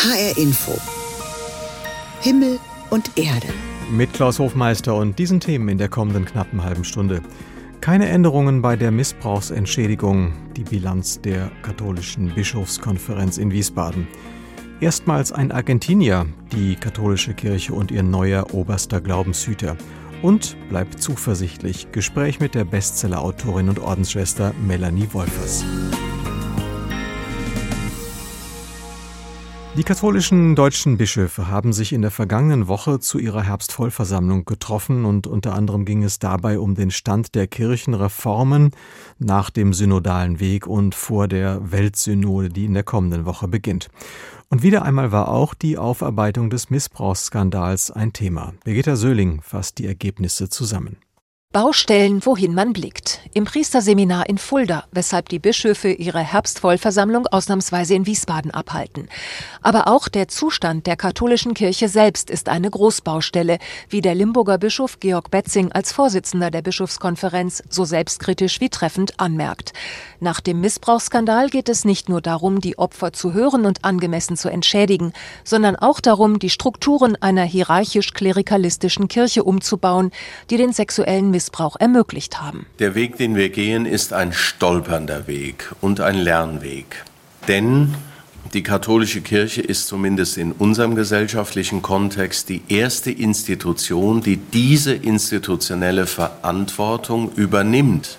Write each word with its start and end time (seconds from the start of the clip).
HR 0.00 0.38
Info. 0.38 0.78
Himmel 2.20 2.60
und 2.90 3.18
Erde. 3.18 3.48
Mit 3.90 4.12
Klaus 4.12 4.38
Hofmeister 4.38 4.94
und 4.94 5.18
diesen 5.18 5.40
Themen 5.40 5.68
in 5.68 5.78
der 5.78 5.88
kommenden 5.88 6.24
knappen 6.24 6.62
halben 6.62 6.84
Stunde. 6.84 7.20
Keine 7.80 8.08
Änderungen 8.08 8.62
bei 8.62 8.76
der 8.76 8.92
Missbrauchsentschädigung, 8.92 10.34
die 10.56 10.62
Bilanz 10.62 11.20
der 11.20 11.50
katholischen 11.62 12.32
Bischofskonferenz 12.32 13.38
in 13.38 13.50
Wiesbaden. 13.50 14.06
Erstmals 14.80 15.32
ein 15.32 15.50
Argentinier, 15.50 16.26
die 16.52 16.76
katholische 16.76 17.34
Kirche 17.34 17.74
und 17.74 17.90
ihr 17.90 18.04
neuer 18.04 18.54
oberster 18.54 19.00
Glaubenshüter. 19.00 19.76
Und 20.22 20.56
bleibt 20.68 21.02
zuversichtlich. 21.02 21.88
Gespräch 21.90 22.38
mit 22.38 22.54
der 22.54 22.64
Bestsellerautorin 22.64 23.68
und 23.68 23.80
Ordensschwester 23.80 24.54
Melanie 24.64 25.08
Wolfers. 25.10 25.64
Die 29.78 29.84
katholischen 29.84 30.56
deutschen 30.56 30.98
Bischöfe 30.98 31.46
haben 31.46 31.72
sich 31.72 31.92
in 31.92 32.02
der 32.02 32.10
vergangenen 32.10 32.66
Woche 32.66 32.98
zu 32.98 33.20
ihrer 33.20 33.44
Herbstvollversammlung 33.44 34.44
getroffen 34.44 35.04
und 35.04 35.28
unter 35.28 35.54
anderem 35.54 35.84
ging 35.84 36.02
es 36.02 36.18
dabei 36.18 36.58
um 36.58 36.74
den 36.74 36.90
Stand 36.90 37.36
der 37.36 37.46
Kirchenreformen 37.46 38.72
nach 39.20 39.50
dem 39.50 39.72
synodalen 39.72 40.40
Weg 40.40 40.66
und 40.66 40.96
vor 40.96 41.28
der 41.28 41.70
Weltsynode, 41.70 42.48
die 42.48 42.64
in 42.64 42.74
der 42.74 42.82
kommenden 42.82 43.24
Woche 43.24 43.46
beginnt. 43.46 43.88
Und 44.48 44.64
wieder 44.64 44.82
einmal 44.82 45.12
war 45.12 45.28
auch 45.28 45.54
die 45.54 45.78
Aufarbeitung 45.78 46.50
des 46.50 46.70
Missbrauchsskandals 46.70 47.92
ein 47.92 48.12
Thema. 48.12 48.54
Birgitta 48.64 48.96
Söhling 48.96 49.42
fasst 49.42 49.78
die 49.78 49.86
Ergebnisse 49.86 50.48
zusammen. 50.48 50.96
Baustellen, 51.50 52.26
wohin 52.26 52.52
man 52.52 52.74
blickt. 52.74 53.20
Im 53.32 53.46
Priesterseminar 53.46 54.28
in 54.28 54.36
Fulda, 54.36 54.84
weshalb 54.92 55.30
die 55.30 55.38
Bischöfe 55.38 55.88
ihre 55.88 56.18
Herbstvollversammlung 56.18 57.26
ausnahmsweise 57.26 57.94
in 57.94 58.04
Wiesbaden 58.04 58.50
abhalten. 58.50 59.08
Aber 59.62 59.88
auch 59.88 60.08
der 60.08 60.28
Zustand 60.28 60.86
der 60.86 60.96
katholischen 60.96 61.54
Kirche 61.54 61.88
selbst 61.88 62.28
ist 62.28 62.50
eine 62.50 62.70
Großbaustelle, 62.70 63.56
wie 63.88 64.02
der 64.02 64.14
Limburger 64.14 64.58
Bischof 64.58 65.00
Georg 65.00 65.30
Betzing 65.30 65.72
als 65.72 65.90
Vorsitzender 65.90 66.50
der 66.50 66.60
Bischofskonferenz 66.60 67.62
so 67.70 67.86
selbstkritisch 67.86 68.60
wie 68.60 68.68
treffend 68.68 69.18
anmerkt. 69.18 69.72
Nach 70.20 70.40
dem 70.40 70.60
Missbrauchsskandal 70.60 71.48
geht 71.48 71.70
es 71.70 71.86
nicht 71.86 72.10
nur 72.10 72.20
darum, 72.20 72.60
die 72.60 72.76
Opfer 72.76 73.14
zu 73.14 73.32
hören 73.32 73.64
und 73.64 73.86
angemessen 73.86 74.36
zu 74.36 74.50
entschädigen, 74.50 75.14
sondern 75.44 75.76
auch 75.76 76.00
darum, 76.00 76.40
die 76.40 76.50
Strukturen 76.50 77.16
einer 77.16 77.44
hierarchisch-klerikalistischen 77.44 79.08
Kirche 79.08 79.44
umzubauen, 79.44 80.10
die 80.50 80.58
den 80.58 80.74
sexuellen 80.74 81.37
Missbrauch 81.38 81.76
ermöglicht 81.78 82.40
haben. 82.40 82.66
Der 82.80 82.96
Weg, 82.96 83.16
den 83.16 83.36
wir 83.36 83.50
gehen, 83.50 83.86
ist 83.86 84.12
ein 84.12 84.32
stolpernder 84.32 85.28
Weg 85.28 85.72
und 85.80 86.00
ein 86.00 86.16
Lernweg. 86.16 87.04
Denn 87.46 87.94
die 88.54 88.64
katholische 88.64 89.20
Kirche 89.20 89.62
ist 89.62 89.86
zumindest 89.86 90.36
in 90.36 90.50
unserem 90.50 90.96
gesellschaftlichen 90.96 91.80
Kontext 91.80 92.48
die 92.48 92.62
erste 92.66 93.12
Institution, 93.12 94.20
die 94.20 94.36
diese 94.36 94.94
institutionelle 94.94 96.08
Verantwortung 96.08 97.30
übernimmt. 97.36 98.18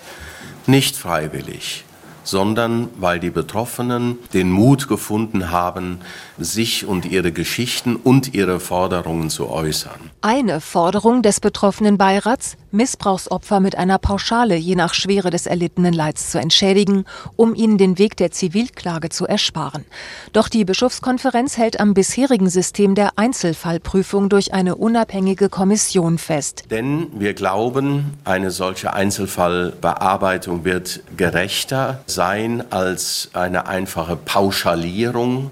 Nicht 0.66 0.96
freiwillig, 0.96 1.84
sondern 2.24 2.88
weil 2.98 3.20
die 3.20 3.28
Betroffenen 3.28 4.18
den 4.32 4.50
Mut 4.50 4.88
gefunden 4.88 5.50
haben, 5.50 5.98
sich 6.38 6.86
und 6.86 7.04
ihre 7.04 7.32
Geschichten 7.32 7.96
und 7.96 8.32
ihre 8.32 8.60
Forderungen 8.60 9.28
zu 9.28 9.50
äußern. 9.50 10.09
Eine 10.22 10.60
Forderung 10.60 11.22
des 11.22 11.40
betroffenen 11.40 11.96
Beirats, 11.96 12.58
Missbrauchsopfer 12.72 13.58
mit 13.58 13.78
einer 13.78 13.98
Pauschale 13.98 14.54
je 14.54 14.74
nach 14.74 14.92
Schwere 14.92 15.30
des 15.30 15.46
erlittenen 15.46 15.94
Leids 15.94 16.30
zu 16.30 16.38
entschädigen, 16.38 17.06
um 17.36 17.54
ihnen 17.54 17.78
den 17.78 17.96
Weg 17.96 18.18
der 18.18 18.30
Zivilklage 18.30 19.08
zu 19.08 19.26
ersparen. 19.26 19.86
Doch 20.34 20.50
die 20.50 20.66
Bischofskonferenz 20.66 21.56
hält 21.56 21.80
am 21.80 21.94
bisherigen 21.94 22.50
System 22.50 22.94
der 22.94 23.12
Einzelfallprüfung 23.16 24.28
durch 24.28 24.52
eine 24.52 24.76
unabhängige 24.76 25.48
Kommission 25.48 26.18
fest. 26.18 26.64
Denn 26.70 27.06
wir 27.18 27.32
glauben, 27.32 28.12
eine 28.24 28.50
solche 28.50 28.92
Einzelfallbearbeitung 28.92 30.66
wird 30.66 31.00
gerechter 31.16 32.02
sein 32.04 32.62
als 32.70 33.30
eine 33.32 33.68
einfache 33.68 34.16
Pauschalierung 34.16 35.50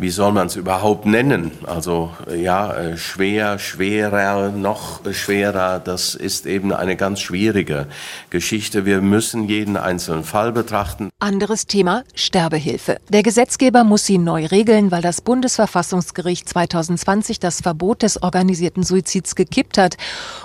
wie 0.00 0.10
soll 0.10 0.32
man 0.32 0.46
es 0.46 0.56
überhaupt 0.56 1.04
nennen? 1.04 1.52
Also 1.66 2.10
ja, 2.34 2.72
äh, 2.72 2.96
schwer, 2.96 3.58
schwerer, 3.58 4.50
noch 4.50 5.00
schwerer, 5.12 5.78
das 5.78 6.14
ist 6.14 6.46
eben 6.46 6.72
eine 6.72 6.96
ganz 6.96 7.20
schwierige 7.20 7.86
Geschichte. 8.30 8.86
Wir 8.86 9.02
müssen 9.02 9.48
jeden 9.48 9.76
einzelnen 9.76 10.24
Fall 10.24 10.52
betrachten. 10.52 11.09
Anderes 11.22 11.66
Thema, 11.66 12.04
Sterbehilfe. 12.14 12.98
Der 13.10 13.22
Gesetzgeber 13.22 13.84
muss 13.84 14.06
sie 14.06 14.16
neu 14.16 14.46
regeln, 14.46 14.90
weil 14.90 15.02
das 15.02 15.20
Bundesverfassungsgericht 15.20 16.48
2020 16.48 17.38
das 17.38 17.60
Verbot 17.60 18.00
des 18.00 18.22
organisierten 18.22 18.84
Suizids 18.84 19.34
gekippt 19.34 19.76
hat 19.76 19.98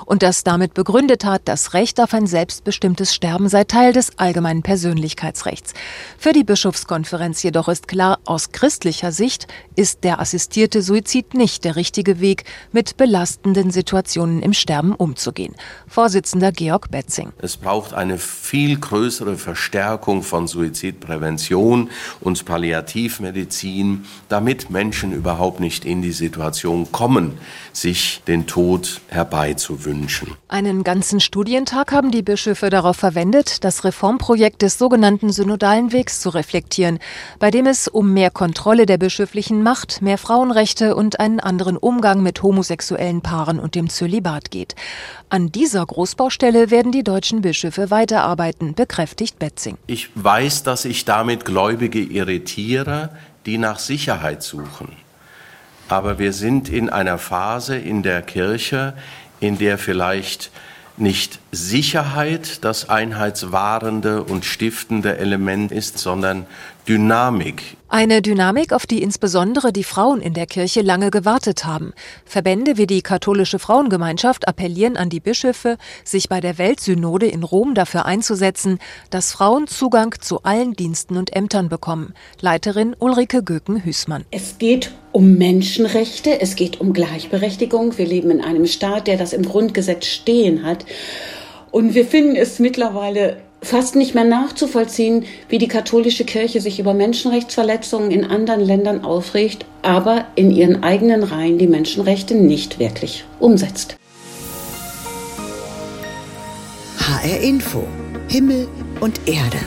und 0.06 0.22
das 0.22 0.44
damit 0.44 0.74
begründet 0.74 1.24
hat, 1.24 1.44
das 1.46 1.74
Recht 1.74 2.02
auf 2.02 2.14
ein 2.14 2.28
selbstbestimmtes 2.28 3.16
Sterben 3.16 3.48
sei 3.48 3.64
Teil 3.64 3.94
des 3.94 4.20
allgemeinen 4.20 4.64
Persönlichkeitsrechts. 4.64 5.74
Für 6.18 6.34
die 6.34 6.44
Bischofskonferenz 6.44 7.42
jedoch 7.42 7.70
ist 7.70 7.88
klar, 7.88 8.20
aus 8.26 8.52
christlicher 8.52 9.14
Sicht 9.14 9.48
ist 9.78 10.04
der 10.04 10.20
assistierte 10.20 10.82
Suizid 10.82 11.36
nicht 11.36 11.64
der 11.64 11.78
richtige 11.78 12.20
Weg, 12.20 12.44
mit 12.74 12.98
belastenden 12.98 13.72
Situationen 13.72 14.42
im 14.42 14.52
Sterben 14.52 14.94
umzugehen. 14.94 15.56
Vorsitzender 15.88 16.52
Georg 16.52 16.92
Betzing. 16.92 17.32
Es 17.38 17.56
braucht 17.56 17.94
eine 17.94 18.18
viel 18.18 18.78
größere 18.78 19.38
Verstärkung 19.38 20.22
von 20.22 20.48
Suizidprävention 20.66 21.90
und 22.22 22.46
Palliativmedizin, 22.46 24.06
damit 24.30 24.70
Menschen 24.70 25.12
überhaupt 25.12 25.60
nicht 25.60 25.86
in 25.86 26.02
die 26.02 26.12
Situation 26.12 26.92
kommen, 26.92 27.38
sich 27.74 28.22
den 28.28 28.48
Tod 28.48 29.02
herbeizuwünschen. 29.08 30.30
Einen 30.48 30.84
ganzen 30.84 31.20
Studientag 31.20 31.92
haben 31.92 32.12
die 32.12 32.22
Bischöfe 32.22 32.70
darauf 32.70 32.98
verwendet, 32.98 33.64
das 33.64 33.84
Reformprojekt 33.84 34.62
des 34.62 34.78
sogenannten 34.78 35.32
synodalen 35.32 35.92
Wegs 35.92 36.20
zu 36.20 36.30
reflektieren, 36.30 37.00
bei 37.40 37.52
dem 37.52 37.68
es 37.68 37.88
um 37.88 38.14
mehr 38.14 38.32
Kontrolle 38.32 38.86
der 38.86 38.98
bischöflichen 38.98 39.64
Macht, 39.64 40.02
mehr 40.02 40.18
Frauenrechte 40.18 40.96
und 40.96 41.20
einen 41.20 41.40
anderen 41.40 41.78
Umgang 41.78 42.24
mit 42.24 42.42
homosexuellen 42.42 43.22
Paaren 43.22 43.60
und 43.60 43.76
dem 43.76 43.90
Zölibat 43.90 44.52
geht. 44.52 44.76
An 45.30 45.52
dieser 45.52 45.86
Großbaustelle 45.86 46.72
werden 46.72 46.92
die 46.92 47.04
deutschen 47.04 47.42
Bischöfe 47.42 47.90
weiterarbeiten, 47.92 48.74
bekräftigt 48.74 49.40
Betzing. 49.40 49.78
Ich 49.88 50.10
weiß, 50.16 50.55
dass 50.64 50.86
ich 50.86 51.06
damit 51.06 51.46
Gläubige 51.46 52.02
irritiere, 52.02 53.10
die 53.46 53.58
nach 53.58 53.80
Sicherheit 53.80 54.44
suchen. 54.44 54.90
Aber 55.88 56.18
wir 56.18 56.34
sind 56.34 56.70
in 56.70 56.90
einer 56.90 57.18
Phase 57.18 57.78
in 57.78 58.02
der 58.02 58.22
Kirche, 58.22 58.94
in 59.40 59.58
der 59.58 59.78
vielleicht 59.78 60.52
nicht 60.98 61.40
Sicherheit 61.52 62.64
das 62.64 62.90
einheitswahrende 62.90 64.24
und 64.24 64.46
stiftende 64.46 65.18
Element 65.18 65.72
ist, 65.72 65.98
sondern 65.98 66.46
Dynamik. 66.88 67.78
Eine 67.90 68.22
Dynamik, 68.22 68.72
auf 68.72 68.86
die 68.86 69.02
insbesondere 69.02 69.74
die 69.74 69.84
Frauen 69.84 70.22
in 70.22 70.36
der 70.36 70.46
Kirche 70.46 70.82
lange 70.82 71.10
gewartet 71.10 71.66
haben. 71.66 71.94
Verbände 72.26 72.78
wie 72.78 72.86
die 72.86 73.02
katholische 73.02 73.58
Frauengemeinschaft 73.58 74.48
appellieren 74.48 74.96
an 74.96 75.10
die 75.10 75.20
Bischöfe, 75.20 75.78
sich 76.04 76.30
bei 76.30 76.42
der 76.42 76.60
Weltsynode 76.60 77.26
in 77.26 77.42
Rom 77.42 77.74
dafür 77.74 78.06
einzusetzen, 78.06 78.78
dass 79.10 79.32
Frauen 79.32 79.66
Zugang 79.66 80.14
zu 80.22 80.44
allen 80.44 80.74
Diensten 80.74 81.18
und 81.18 81.36
Ämtern 81.36 81.70
bekommen. 81.70 82.14
Leiterin 82.40 82.96
Ulrike 83.00 83.42
Göken-Hüßmann. 83.42 84.26
Es 84.30 84.60
geht 84.60 84.92
um 85.12 85.40
Menschenrechte, 85.40 86.40
es 86.40 86.56
geht 86.56 86.80
um 86.80 86.94
Gleichberechtigung. 86.94 87.98
Wir 87.98 88.06
leben 88.06 88.30
in 88.30 88.42
einem 88.42 88.68
Staat, 88.68 89.08
der 89.08 89.18
das 89.18 89.34
im 89.34 89.42
Grundgesetz 89.42 90.06
stehen 90.06 90.64
hat. 90.64 90.86
Und 91.72 91.96
wir 91.96 92.06
finden 92.06 92.36
es 92.36 92.60
mittlerweile 92.60 93.38
fast 93.66 93.96
nicht 93.96 94.16
mehr 94.16 94.24
nachzuvollziehen, 94.24 95.26
wie 95.50 95.58
die 95.58 95.68
katholische 95.68 96.24
Kirche 96.24 96.62
sich 96.62 96.80
über 96.80 96.94
Menschenrechtsverletzungen 96.94 98.12
in 98.12 98.24
anderen 98.24 98.62
Ländern 98.62 99.04
aufregt, 99.04 99.66
aber 99.82 100.26
in 100.36 100.52
ihren 100.52 100.84
eigenen 100.84 101.24
Reihen 101.24 101.58
die 101.58 101.68
Menschenrechte 101.68 102.36
nicht 102.36 102.80
wirklich 102.80 103.26
umsetzt. 103.40 103.98
HR 107.00 107.40
Info. 107.42 107.84
Himmel 108.28 108.68
und 109.02 109.20
Erde. 109.28 109.60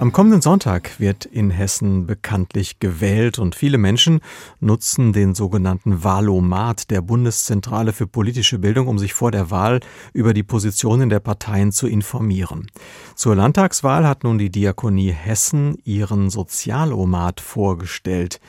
Am 0.00 0.12
kommenden 0.12 0.40
Sonntag 0.40 0.98
wird 0.98 1.26
in 1.26 1.50
Hessen 1.50 2.06
bekanntlich 2.06 2.78
gewählt 2.78 3.38
und 3.38 3.54
viele 3.54 3.76
Menschen 3.76 4.20
nutzen 4.58 5.12
den 5.12 5.34
sogenannten 5.34 6.02
Wahlomat 6.02 6.90
der 6.90 7.02
Bundeszentrale 7.02 7.92
für 7.92 8.06
politische 8.06 8.58
Bildung, 8.58 8.88
um 8.88 8.98
sich 8.98 9.12
vor 9.12 9.30
der 9.30 9.50
Wahl 9.50 9.80
über 10.14 10.32
die 10.32 10.42
Positionen 10.42 11.10
der 11.10 11.20
Parteien 11.20 11.70
zu 11.70 11.86
informieren. 11.86 12.70
Zur 13.14 13.36
Landtagswahl 13.36 14.08
hat 14.08 14.24
nun 14.24 14.38
die 14.38 14.48
Diakonie 14.48 15.12
Hessen 15.12 15.76
ihren 15.84 16.30
Sozialomat 16.30 17.42
vorgestellt. 17.42 18.40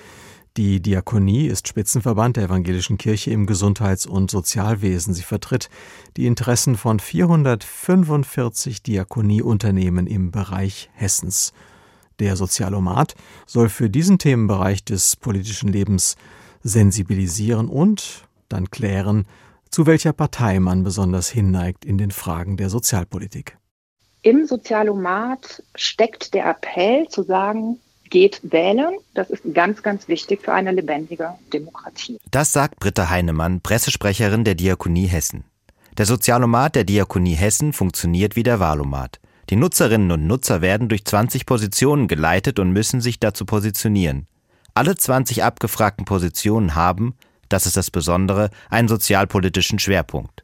Die 0.57 0.81
Diakonie 0.81 1.48
ist 1.48 1.69
Spitzenverband 1.69 2.36
der 2.36 2.44
evangelischen 2.44 2.98
Kirche 2.98 3.31
im 3.31 3.45
Gesundheits- 3.45 4.06
und 4.06 4.30
Sozialwesen. 4.30 5.13
Sie 5.13 5.24
vertritt 5.24 5.69
die 6.18 6.25
Interessen 6.25 6.75
von 6.75 7.00
445 7.00 8.83
Diakonieunternehmen 8.83 10.07
im 10.07 10.31
Bereich 10.31 10.89
Hessens. 10.94 11.53
Der 12.19 12.36
Sozialomat 12.36 13.15
soll 13.45 13.69
für 13.69 13.89
diesen 13.89 14.19
Themenbereich 14.19 14.83
des 14.83 15.15
politischen 15.15 15.69
Lebens 15.69 16.18
sensibilisieren 16.62 17.69
und 17.69 18.27
dann 18.50 18.69
klären, 18.69 19.27
zu 19.69 19.86
welcher 19.86 20.12
Partei 20.12 20.59
man 20.59 20.83
besonders 20.83 21.30
hinneigt 21.30 21.86
in 21.86 21.98
den 21.98 22.12
Fragen 22.12 22.57
der 22.57 22.69
Sozialpolitik. 22.69 23.57
Im 24.21 24.45
Sozialomat 24.45 25.63
steckt 25.75 26.33
der 26.33 26.50
Appell 26.50 27.07
zu 27.07 27.24
sagen, 27.24 27.80
geht 28.12 28.40
wählen. 28.44 28.94
Das 29.16 29.31
ist 29.31 29.42
ganz, 29.56 29.81
ganz 29.81 30.08
wichtig 30.08 30.44
für 30.44 30.54
eine 30.54 30.72
lebendige 30.72 31.31
Demokratie. 31.52 32.19
Das 32.30 32.54
sagt 32.54 32.80
Britta 32.80 33.10
Heinemann, 33.10 33.62
Pressesprecherin 33.62 34.44
der 34.44 34.54
Diakonie 34.54 35.08
Hessen. 35.08 35.46
Der 35.98 36.06
Sozialomat 36.06 36.75
der 36.75 36.84
Diakonie 36.84 37.34
Hessen 37.34 37.74
funktioniert 37.74 38.36
wie 38.36 38.44
der 38.44 38.60
Wahlomat. 38.60 39.19
Die 39.50 39.56
Nutzerinnen 39.56 40.12
und 40.12 40.28
Nutzer 40.28 40.62
werden 40.62 40.88
durch 40.88 41.04
20 41.04 41.46
Positionen 41.46 42.08
geleitet 42.08 42.60
und 42.60 42.72
müssen 42.72 43.02
sich 43.02 43.19
dazu 43.19 43.46
positionieren. 43.46 44.28
Alle 44.74 44.96
20 44.96 45.44
abgefragten 45.44 46.06
Positionen 46.06 46.75
haben, 46.75 47.16
das 47.50 47.66
ist 47.66 47.75
das 47.75 47.92
Besondere, 47.92 48.50
einen 48.69 48.88
sozialpolitischen 48.88 49.80
Schwerpunkt. 49.80 50.44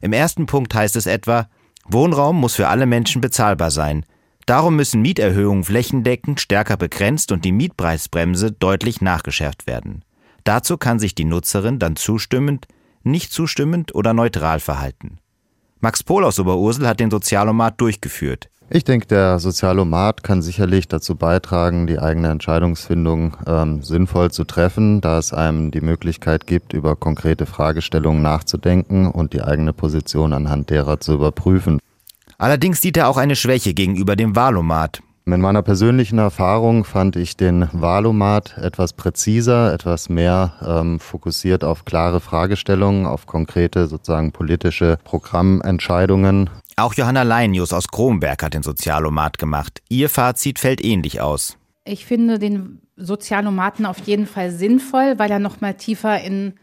Im 0.00 0.12
ersten 0.12 0.46
Punkt 0.46 0.74
heißt 0.74 0.94
es 0.94 1.06
etwa, 1.06 1.48
Wohnraum 1.86 2.38
muss 2.38 2.54
für 2.54 2.68
alle 2.68 2.86
Menschen 2.86 3.20
bezahlbar 3.20 3.70
sein. 3.70 4.04
Darum 4.46 4.76
müssen 4.76 5.00
Mieterhöhungen 5.00 5.64
flächendeckend 5.64 6.38
stärker 6.38 6.76
begrenzt 6.76 7.32
und 7.32 7.44
die 7.44 7.52
Mietpreisbremse 7.52 8.52
deutlich 8.52 9.00
nachgeschärft 9.00 9.66
werden. 9.66 10.04
Dazu 10.44 10.76
kann 10.76 10.98
sich 10.98 11.14
die 11.14 11.24
Nutzerin 11.24 11.78
dann 11.78 11.96
zustimmend, 11.96 12.66
nicht 13.02 13.32
zustimmend 13.32 13.94
oder 13.94 14.12
neutral 14.12 14.60
verhalten. 14.60 15.18
Max 15.80 16.02
Pohl 16.02 16.24
aus 16.24 16.38
Oberursel 16.38 16.86
hat 16.86 17.00
den 17.00 17.10
Sozialomat 17.10 17.80
durchgeführt. 17.80 18.48
Ich 18.70 18.84
denke, 18.84 19.06
der 19.06 19.38
Sozialomat 19.38 20.22
kann 20.22 20.40
sicherlich 20.40 20.88
dazu 20.88 21.16
beitragen, 21.16 21.86
die 21.86 21.98
eigene 21.98 22.28
Entscheidungsfindung 22.30 23.36
ähm, 23.46 23.82
sinnvoll 23.82 24.30
zu 24.30 24.44
treffen, 24.44 25.02
da 25.02 25.18
es 25.18 25.34
einem 25.34 25.70
die 25.70 25.82
Möglichkeit 25.82 26.46
gibt, 26.46 26.72
über 26.72 26.96
konkrete 26.96 27.44
Fragestellungen 27.44 28.22
nachzudenken 28.22 29.06
und 29.06 29.34
die 29.34 29.42
eigene 29.42 29.74
Position 29.74 30.32
anhand 30.32 30.70
derer 30.70 30.98
zu 31.00 31.12
überprüfen. 31.12 31.78
Allerdings 32.38 32.80
sieht 32.80 32.96
er 32.96 33.08
auch 33.08 33.16
eine 33.16 33.36
Schwäche 33.36 33.74
gegenüber 33.74 34.16
dem 34.16 34.36
Wahlomat. 34.36 35.02
In 35.26 35.40
meiner 35.40 35.62
persönlichen 35.62 36.18
Erfahrung 36.18 36.84
fand 36.84 37.16
ich 37.16 37.34
den 37.34 37.66
Wahlomat 37.72 38.58
etwas 38.58 38.92
präziser, 38.92 39.72
etwas 39.72 40.10
mehr 40.10 40.52
ähm, 40.66 41.00
fokussiert 41.00 41.64
auf 41.64 41.86
klare 41.86 42.20
Fragestellungen, 42.20 43.06
auf 43.06 43.26
konkrete 43.26 43.86
sozusagen 43.86 44.32
politische 44.32 44.98
Programmentscheidungen. 45.02 46.50
Auch 46.76 46.92
Johanna 46.92 47.22
Leinius 47.22 47.72
aus 47.72 47.88
Kronberg 47.88 48.42
hat 48.42 48.52
den 48.52 48.62
Sozialomat 48.62 49.38
gemacht. 49.38 49.80
Ihr 49.88 50.10
Fazit 50.10 50.58
fällt 50.58 50.84
ähnlich 50.84 51.22
aus. 51.22 51.56
Ich 51.86 52.04
finde 52.04 52.38
den 52.38 52.80
Sozialomaten 52.96 53.86
auf 53.86 54.00
jeden 54.00 54.26
Fall 54.26 54.50
sinnvoll, 54.50 55.14
weil 55.16 55.30
er 55.30 55.38
noch 55.38 55.62
mal 55.62 55.74
tiefer 55.74 56.20
in 56.20 56.54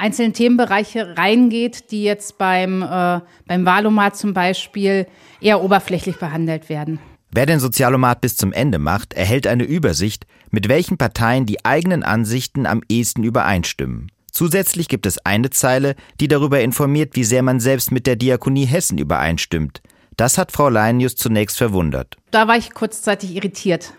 einzelne 0.00 0.32
Themenbereiche 0.32 1.16
reingeht, 1.16 1.90
die 1.90 2.02
jetzt 2.02 2.38
beim, 2.38 2.82
äh, 2.82 3.20
beim 3.46 3.64
Wahlomat 3.64 4.16
zum 4.16 4.34
Beispiel 4.34 5.06
eher 5.40 5.62
oberflächlich 5.62 6.16
behandelt 6.18 6.68
werden. 6.68 6.98
Wer 7.32 7.46
den 7.46 7.60
Sozialomat 7.60 8.20
bis 8.20 8.36
zum 8.36 8.52
Ende 8.52 8.78
macht, 8.78 9.12
erhält 9.12 9.46
eine 9.46 9.62
Übersicht, 9.62 10.26
mit 10.50 10.68
welchen 10.68 10.98
Parteien 10.98 11.46
die 11.46 11.64
eigenen 11.64 12.02
Ansichten 12.02 12.66
am 12.66 12.82
ehesten 12.88 13.22
übereinstimmen. 13.22 14.10
Zusätzlich 14.32 14.88
gibt 14.88 15.06
es 15.06 15.24
eine 15.24 15.50
Zeile, 15.50 15.94
die 16.20 16.28
darüber 16.28 16.60
informiert, 16.60 17.14
wie 17.14 17.24
sehr 17.24 17.42
man 17.42 17.60
selbst 17.60 17.92
mit 17.92 18.06
der 18.06 18.16
Diakonie 18.16 18.64
Hessen 18.64 18.98
übereinstimmt. 18.98 19.80
Das 20.16 20.38
hat 20.38 20.52
Frau 20.52 20.68
Leinius 20.68 21.14
zunächst 21.16 21.56
verwundert. 21.56 22.16
Da 22.30 22.48
war 22.48 22.56
ich 22.56 22.74
kurzzeitig 22.74 23.34
irritiert, 23.34 23.92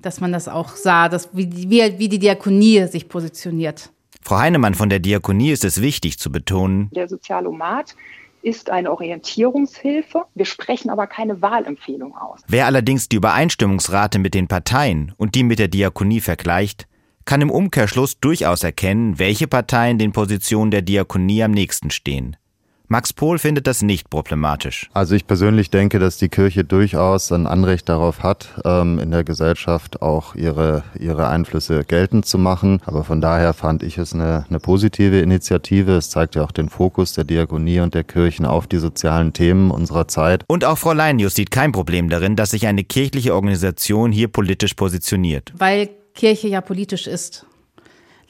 dass 0.00 0.20
man 0.20 0.32
das 0.32 0.48
auch 0.48 0.76
sah, 0.76 1.08
dass, 1.08 1.30
wie, 1.32 1.70
wie, 1.70 1.98
wie 1.98 2.08
die 2.08 2.18
Diakonie 2.18 2.86
sich 2.86 3.08
positioniert. 3.08 3.90
Frau 4.20 4.38
Heinemann 4.38 4.74
von 4.74 4.88
der 4.88 4.98
Diakonie 4.98 5.50
ist 5.50 5.64
es 5.64 5.80
wichtig 5.80 6.18
zu 6.18 6.30
betonen. 6.30 6.90
Der 6.92 7.08
Sozialomat 7.08 7.94
ist 8.42 8.70
eine 8.70 8.90
Orientierungshilfe. 8.90 10.24
Wir 10.34 10.44
sprechen 10.44 10.90
aber 10.90 11.06
keine 11.06 11.42
Wahlempfehlung 11.42 12.16
aus. 12.16 12.40
Wer 12.46 12.66
allerdings 12.66 13.08
die 13.08 13.16
Übereinstimmungsrate 13.16 14.18
mit 14.18 14.34
den 14.34 14.48
Parteien 14.48 15.12
und 15.16 15.34
die 15.34 15.42
mit 15.42 15.58
der 15.58 15.68
Diakonie 15.68 16.20
vergleicht, 16.20 16.86
kann 17.24 17.40
im 17.42 17.50
Umkehrschluss 17.50 18.20
durchaus 18.20 18.62
erkennen, 18.62 19.18
welche 19.18 19.48
Parteien 19.48 19.98
den 19.98 20.12
Positionen 20.12 20.70
der 20.70 20.82
Diakonie 20.82 21.42
am 21.42 21.50
nächsten 21.50 21.90
stehen. 21.90 22.36
Max 22.90 23.12
Pohl 23.12 23.38
findet 23.38 23.66
das 23.66 23.82
nicht 23.82 24.08
problematisch. 24.08 24.88
Also 24.94 25.14
ich 25.14 25.26
persönlich 25.26 25.68
denke, 25.68 25.98
dass 25.98 26.16
die 26.16 26.30
Kirche 26.30 26.64
durchaus 26.64 27.30
ein 27.32 27.46
Anrecht 27.46 27.86
darauf 27.90 28.22
hat, 28.22 28.48
ähm, 28.64 28.98
in 28.98 29.10
der 29.10 29.24
Gesellschaft 29.24 30.00
auch 30.00 30.34
ihre, 30.34 30.84
ihre 30.98 31.28
Einflüsse 31.28 31.84
geltend 31.84 32.24
zu 32.24 32.38
machen. 32.38 32.80
Aber 32.86 33.04
von 33.04 33.20
daher 33.20 33.52
fand 33.52 33.82
ich 33.82 33.98
es 33.98 34.14
eine, 34.14 34.46
eine 34.48 34.58
positive 34.58 35.20
Initiative. 35.20 35.96
Es 35.98 36.08
zeigt 36.08 36.34
ja 36.34 36.42
auch 36.42 36.50
den 36.50 36.70
Fokus 36.70 37.12
der 37.12 37.24
Diakonie 37.24 37.80
und 37.80 37.92
der 37.92 38.04
Kirchen 38.04 38.46
auf 38.46 38.66
die 38.66 38.78
sozialen 38.78 39.34
Themen 39.34 39.70
unserer 39.70 40.08
Zeit. 40.08 40.44
Und 40.48 40.64
auch 40.64 40.78
Frau 40.78 40.94
Leinius 40.94 41.34
sieht 41.34 41.50
kein 41.50 41.72
Problem 41.72 42.08
darin, 42.08 42.36
dass 42.36 42.52
sich 42.52 42.66
eine 42.66 42.84
kirchliche 42.84 43.34
Organisation 43.34 44.12
hier 44.12 44.28
politisch 44.28 44.72
positioniert. 44.72 45.52
Weil 45.58 45.90
Kirche 46.14 46.48
ja 46.48 46.62
politisch 46.62 47.06
ist. 47.06 47.44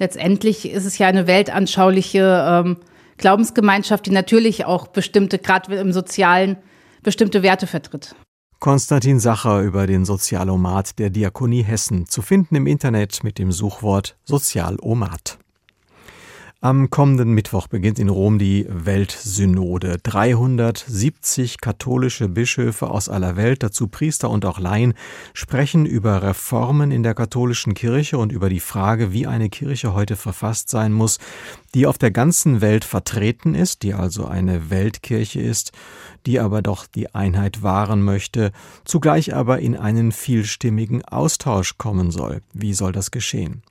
Letztendlich 0.00 0.69
ist 0.69 0.84
es 0.84 0.99
ja 0.99 1.06
eine 1.06 1.28
weltanschauliche 1.28 2.44
ähm, 2.44 2.76
Glaubensgemeinschaft, 3.19 4.06
die 4.06 4.11
natürlich 4.11 4.65
auch 4.65 4.88
bestimmte, 4.88 5.38
gerade 5.38 5.75
im 5.76 5.93
Sozialen, 5.93 6.56
bestimmte 7.03 7.43
Werte 7.43 7.67
vertritt. 7.67 8.15
Konstantin 8.61 9.20
Sacher 9.20 9.62
über 9.62 9.87
den 9.87 10.05
Sozialomat 10.05 10.99
der 10.99 11.11
Diakonie 11.11 11.62
Hessen, 11.62 12.06
zu 12.06 12.23
finden 12.23 12.56
im 12.56 12.67
Internet 12.67 13.23
mit 13.23 13.38
dem 13.38 13.53
Suchwort 13.53 14.17
Sozialomat. 14.25 15.38
Am 16.60 16.90
kommenden 16.90 17.34
Mittwoch 17.34 17.69
beginnt 17.69 18.00
in 18.00 18.08
Rom 18.08 18.40
die 18.40 18.66
Weltsynode. 18.69 19.99
370 20.02 21.60
katholische 21.60 22.28
Bischöfe 22.28 22.90
aus 22.90 23.08
aller 23.08 23.37
Welt, 23.37 23.62
dazu 23.62 23.87
Priester 23.87 24.28
und 24.28 24.44
auch 24.44 24.58
Laien, 24.58 24.94
sprechen 25.34 25.87
über 25.87 26.20
Reformen 26.20 26.90
in 26.90 27.05
der 27.05 27.14
katholischen 27.14 27.75
Kirche 27.75 28.19
und 28.19 28.32
über 28.32 28.49
die 28.49 28.58
Frage, 28.58 29.12
wie 29.12 29.28
eine 29.28 29.50
Kirche 29.50 29.94
heute 29.94 30.16
verfasst 30.16 30.69
sein 30.69 30.93
muss, 30.93 31.20
die 31.75 31.87
auf 31.87 31.96
der 31.96 32.10
ganzen 32.10 32.60
Welt 32.60 32.84
vertreten 32.84 33.55
ist, 33.55 33.84
die 33.84 33.94
also 33.94 34.26
eine 34.26 34.69
Weltkirche 34.69 35.40
ist, 35.40 35.70
die 36.26 36.40
aber 36.40 36.60
doch 36.60 36.88
die 36.88 37.14
Einheit 37.14 37.62
wahren 37.62 38.02
möchte, 38.02 38.50
zugleich 38.84 39.32
aber 39.32 39.60
in 39.60 39.76
einen 39.76 40.10
vielstimmigen 40.10 41.05
Austausch 41.05 41.78
kommen 41.78 42.10
soll. 42.10 42.43
Wie 42.52 42.75
soll 42.75 42.90
das 42.90 43.12
geschehen? 43.12 43.62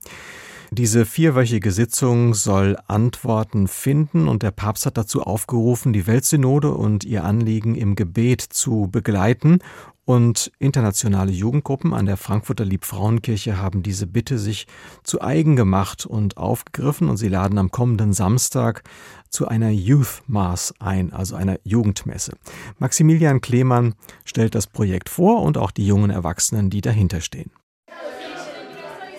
Diese 0.71 1.05
vierwöchige 1.05 1.71
Sitzung 1.71 2.33
soll 2.33 2.77
Antworten 2.87 3.67
finden 3.67 4.27
und 4.27 4.43
der 4.43 4.51
Papst 4.51 4.85
hat 4.85 4.97
dazu 4.97 5.21
aufgerufen, 5.23 5.93
die 5.93 6.07
Weltsynode 6.07 6.71
und 6.73 7.05
ihr 7.05 7.23
Anliegen 7.23 7.75
im 7.75 7.95
Gebet 7.95 8.41
zu 8.41 8.89
begleiten 8.91 9.59
und 10.07 10.51
internationale 10.59 11.31
Jugendgruppen 11.31 11.93
an 11.93 12.05
der 12.05 12.15
Frankfurter 12.15 12.63
Liebfrauenkirche 12.65 13.57
haben 13.57 13.83
diese 13.83 14.07
Bitte 14.07 14.37
sich 14.39 14.67
zu 15.03 15.21
eigen 15.21 15.55
gemacht 15.55 16.05
und 16.05 16.37
aufgegriffen 16.37 17.09
und 17.09 17.17
sie 17.17 17.27
laden 17.27 17.57
am 17.57 17.71
kommenden 17.71 18.13
Samstag 18.13 18.83
zu 19.29 19.47
einer 19.47 19.69
Youth 19.69 20.23
Mass 20.27 20.73
ein, 20.79 21.11
also 21.11 21.35
einer 21.35 21.59
Jugendmesse. 21.63 22.37
Maximilian 22.79 23.41
Klemann 23.41 23.95
stellt 24.23 24.55
das 24.55 24.67
Projekt 24.67 25.09
vor 25.09 25.41
und 25.43 25.57
auch 25.57 25.71
die 25.71 25.85
jungen 25.85 26.09
Erwachsenen, 26.09 26.69
die 26.69 26.81
dahinter 26.81 27.19
stehen. 27.19 27.51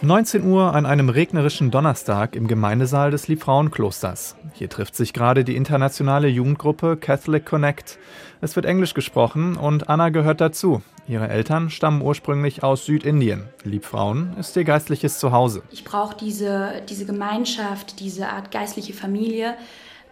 19 0.00 0.44
Uhr 0.44 0.74
an 0.74 0.86
einem 0.86 1.08
regnerischen 1.08 1.72
Donnerstag 1.72 2.36
im 2.36 2.46
Gemeindesaal 2.46 3.10
des 3.10 3.26
Liebfrauenklosters. 3.26 4.36
Hier 4.54 4.68
trifft 4.68 4.94
sich 4.94 5.12
gerade 5.12 5.42
die 5.42 5.56
internationale 5.56 6.28
Jugendgruppe 6.28 6.96
Catholic 6.96 7.44
Connect. 7.44 7.98
Es 8.40 8.54
wird 8.54 8.64
Englisch 8.64 8.94
gesprochen 8.94 9.56
und 9.56 9.88
Anna 9.88 10.10
gehört 10.10 10.40
dazu. 10.40 10.82
Ihre 11.08 11.28
Eltern 11.28 11.68
stammen 11.68 12.00
ursprünglich 12.00 12.62
aus 12.62 12.84
Südindien. 12.84 13.48
Liebfrauen 13.64 14.36
ist 14.38 14.56
ihr 14.56 14.62
geistliches 14.62 15.18
Zuhause. 15.18 15.62
Ich 15.72 15.82
brauche 15.82 16.16
diese, 16.16 16.74
diese 16.88 17.04
Gemeinschaft, 17.04 17.98
diese 17.98 18.28
Art 18.28 18.52
geistliche 18.52 18.92
Familie, 18.92 19.56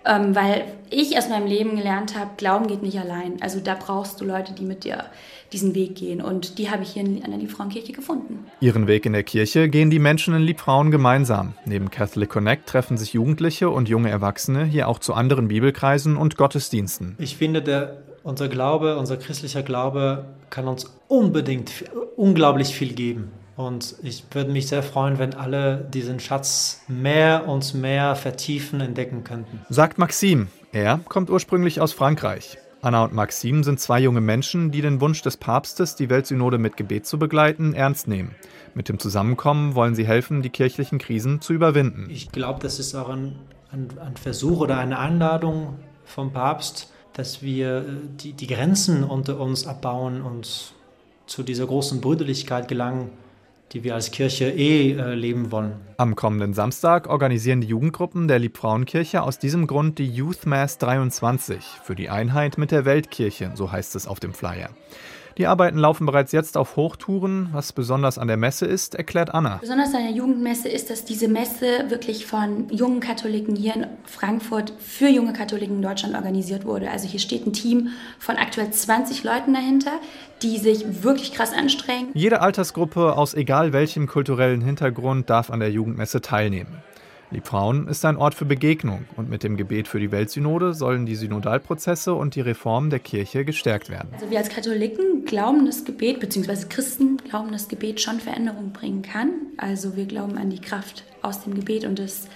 ähm, 0.07 0.35
weil 0.35 0.65
ich 0.91 1.19
aus 1.19 1.29
meinem 1.29 1.47
Leben 1.47 1.77
gelernt 1.77 2.17
habe, 2.17 2.31
Glauben 2.37 2.69
geht 2.69 2.83
nicht 2.83 2.99
allein. 2.99 3.37
Also 3.41 3.61
da 3.61 3.75
brauchst 3.75 4.21
du 4.21 4.25
Leute, 4.25 4.53
die 4.53 4.65
mit 4.65 4.85
dir 4.85 5.05
diesen 5.53 5.75
Weg 5.75 5.97
gehen. 5.97 6.21
Und 6.21 6.59
die 6.59 6.71
habe 6.71 6.83
ich 6.83 6.91
hier 6.91 7.05
an 7.05 7.31
der 7.31 7.39
Liebfrauenkirche 7.39 7.93
gefunden. 7.93 8.47
Ihren 8.61 8.87
Weg 8.87 9.07
in 9.07 9.13
der 9.13 9.23
Kirche 9.23 9.69
gehen 9.69 9.91
die 9.91 9.99
Menschen 9.99 10.35
in 10.35 10.43
Liebfrauen 10.43 10.91
gemeinsam. 10.91 11.55
Neben 11.65 11.91
Catholic 11.91 12.31
Connect 12.31 12.69
treffen 12.69 12.97
sich 12.97 13.13
Jugendliche 13.13 13.71
und 13.71 13.89
junge 13.89 14.11
Erwachsene 14.11 14.65
hier 14.65 14.89
auch 14.89 14.99
zu 14.99 15.15
anderen 15.15 15.49
Bibelkreisen 15.49 16.17
und 16.17 16.37
Gottesdiensten. 16.37 17.17
Ich 17.19 17.37
finde, 17.37 17.63
der, 17.63 18.03
unser 18.23 18.49
Glaube, 18.49 18.99
unser 18.99 19.17
christlicher 19.17 19.63
Glaube 19.63 20.27
kann 20.51 20.69
uns 20.69 20.97
unbedingt 21.09 21.73
unglaublich 22.17 22.69
viel 22.69 22.93
geben. 22.93 23.31
Und 23.57 23.97
ich 24.03 24.25
würde 24.33 24.53
mich 24.53 24.69
sehr 24.69 24.83
freuen, 24.83 25.19
wenn 25.19 25.35
alle 25.35 25.89
diesen 25.93 26.21
Schatz 26.21 26.83
mehr 26.89 27.49
und 27.49 27.75
mehr 27.75 28.15
vertiefen, 28.15 28.81
entdecken 28.81 29.25
könnten. 29.25 29.61
Sagt 29.71 29.99
Maxim. 29.99 30.49
Er 30.73 31.01
kommt 31.09 31.31
ursprünglich 31.31 31.81
aus 31.81 31.93
Frankreich. 31.95 32.59
Anna 32.83 33.05
und 33.05 33.15
Maxim 33.15 33.65
sind 33.65 33.81
zwei 33.81 33.99
junge 33.99 34.21
Menschen, 34.21 34.71
die 34.71 34.83
den 34.83 35.01
Wunsch 35.01 35.23
des 35.23 35.39
Papstes, 35.39 35.97
die 35.97 36.11
Weltsynode 36.11 36.59
mit 36.59 36.77
Gebet 36.77 37.07
zu 37.07 37.19
begleiten, 37.19 37.73
ernst 37.73 38.07
nehmen. 38.07 38.35
Mit 38.75 38.91
dem 38.91 38.99
Zusammenkommen 38.99 39.75
wollen 39.75 39.95
sie 39.95 40.07
helfen, 40.07 40.43
die 40.43 40.51
kirchlichen 40.51 40.99
Krisen 40.99 41.41
zu 41.41 41.55
überwinden. 41.55 42.09
Ich 42.11 42.31
glaube, 42.31 42.61
das 42.61 42.79
ist 42.79 42.95
auch 42.95 43.09
ein, 43.09 43.37
ein, 43.73 43.89
ein 43.99 44.17
Versuch 44.17 44.61
oder 44.61 44.77
eine 44.77 44.99
Einladung 44.99 45.79
vom 46.05 46.33
Papst, 46.33 46.93
dass 47.15 47.43
wir 47.43 47.79
äh, 47.79 47.83
die, 48.21 48.35
die 48.35 48.47
Grenzen 48.47 49.03
unter 49.03 49.41
uns 49.41 49.67
abbauen 49.67 50.21
und 50.21 50.75
zu 51.27 51.43
dieser 51.43 51.67
großen 51.67 52.01
Brüderlichkeit 52.03 52.69
gelangen, 52.69 53.11
die 53.73 53.85
wir 53.85 53.95
als 53.95 54.11
Kirche 54.11 54.51
eh 54.51 54.93
äh, 54.93 55.15
leben 55.15 55.51
wollen. 55.51 55.75
Am 55.97 56.15
kommenden 56.15 56.55
Samstag 56.55 57.09
organisieren 57.09 57.61
die 57.61 57.69
Jugendgruppen 57.69 58.29
der 58.29 58.39
Liebfrauenkirche 58.39 59.23
aus 59.23 59.39
diesem 59.39 59.67
Grund 59.67 59.99
die 59.99 60.09
Youth 60.09 60.47
Mass 60.47 60.79
23 60.79 61.65
für 61.83 61.95
die 61.95 62.09
Einheit 62.09 62.59
mit 62.59 62.71
der 62.71 62.85
Weltkirche, 62.85 63.53
so 63.55 63.73
heißt 63.73 63.97
es 63.97 64.07
auf 64.07 64.21
dem 64.21 64.35
Flyer. 64.35 64.71
Die 65.39 65.47
Arbeiten 65.47 65.77
laufen 65.77 66.07
bereits 66.07 66.33
jetzt 66.33 66.57
auf 66.57 66.77
Hochtouren. 66.77 67.51
Was 67.53 67.75
besonders 67.75 68.17
an 68.17 68.27
der 68.27 68.39
Messe 68.39 68.65
ist, 68.65 68.95
erklärt 68.95 69.35
Anna. 69.35 69.59
Besonders 69.61 69.93
an 69.93 70.03
der 70.03 70.13
Jugendmesse 70.13 70.71
ist, 70.71 70.89
dass 70.89 71.05
diese 71.05 71.29
Messe 71.29 71.91
wirklich 71.91 72.25
von 72.25 72.71
jungen 72.71 73.01
Katholiken 73.01 73.55
hier 73.55 73.75
in 73.75 73.87
Frankfurt 74.05 74.73
für 74.79 75.09
junge 75.09 75.35
Katholiken 75.35 75.77
in 75.77 75.83
Deutschland 75.83 76.15
organisiert 76.15 76.65
wurde. 76.65 76.91
Also 76.91 77.07
hier 77.07 77.21
steht 77.21 77.47
ein 77.47 77.53
Team 77.53 77.89
von 78.19 78.37
aktuell 78.37 78.71
20 78.71 79.25
Leuten 79.25 79.53
dahinter, 79.53 79.93
die 80.41 80.57
sich 80.57 81.03
wirklich 81.03 81.35
krass 81.35 81.53
anstrengen. 81.53 82.09
Jede 82.15 82.41
Altersgruppe 82.41 83.15
aus 83.15 83.35
egal 83.35 83.75
welchem 83.75 84.07
kulturellen 84.07 84.63
Hintergrund 84.63 85.29
darf 85.29 85.51
an 85.51 85.61
der 85.61 85.71
Jugendmesse 85.71 86.23
teilnehmen. 86.23 86.83
Liebfrauen 87.31 87.89
ist 87.89 88.05
ein 88.05 88.17
Ort 88.17 88.35
für 88.35 88.45
Begegnung 88.45 89.05
und 89.17 89.29
mit 89.29 89.43
dem 89.43 89.57
Gebet 89.57 89.89
für 89.89 89.99
die 89.99 90.13
Weltsynode 90.13 90.75
sollen 90.75 91.07
die 91.07 91.17
Synodalprozesse 91.17 92.15
und 92.15 92.35
die 92.37 92.41
Reform 92.41 92.89
der 92.91 93.01
Kirche 93.01 93.45
gestärkt 93.45 93.91
werden. 93.91 94.11
Also 94.13 94.31
wir 94.31 94.39
als 94.39 94.49
Katholiken 94.49 95.25
glauben, 95.25 95.67
dass 95.67 95.85
Gebet, 95.85 96.21
beziehungsweise 96.21 96.69
Christen 96.69 97.17
glauben, 97.17 97.51
dass 97.51 97.69
Gebet 97.69 98.01
schon 98.01 98.21
Veränderung 98.21 98.73
bringen 98.73 99.03
kann. 99.03 99.31
Also 99.57 99.97
wir 99.97 100.07
glauben 100.07 100.39
an 100.39 100.51
die 100.51 100.61
Kraft 100.61 101.05
aus 101.23 101.43
dem 101.43 101.55
Gebet 101.55 101.85
und 101.85 101.99
das 101.99 102.29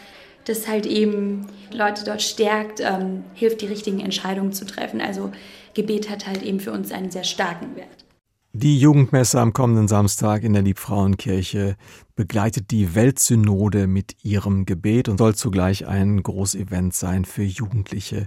das 0.45 0.67
halt 0.67 0.87
eben 0.87 1.47
Leute 1.71 2.05
dort 2.05 2.23
stärkt, 2.23 2.81
ähm, 2.81 3.25
hilft, 3.35 3.61
die 3.61 3.67
richtigen 3.67 4.01
Entscheidungen 4.01 4.53
zu 4.53 4.65
treffen. 4.65 5.01
Also 5.01 5.31
Gebet 5.75 6.11
hat 6.11 6.27
halt 6.27 6.43
eben 6.43 6.61
für 6.61 6.73
uns 6.73 6.93
einen 6.93 7.11
sehr 7.11 7.25
starken 7.25 7.77
Wert. 7.77 8.05
Die 8.53 8.81
Jugendmesse 8.81 9.41
am 9.41 9.53
kommenden 9.53 9.87
Samstag 9.87 10.43
in 10.43 10.55
der 10.55 10.63
Liebfrauenkirche 10.63 11.77
begleitet 12.17 12.73
die 12.73 12.97
Weltsynode 12.97 13.87
mit 13.87 14.25
ihrem 14.25 14.67
Gebet 14.67 15.09
und 15.09 15.19
soll 15.19 15.37
zugleich 15.37 15.87
ein 15.87 16.21
Großevent 16.21 16.93
sein 16.93 17.25
für 17.25 17.45
Jugendliche 17.45 18.27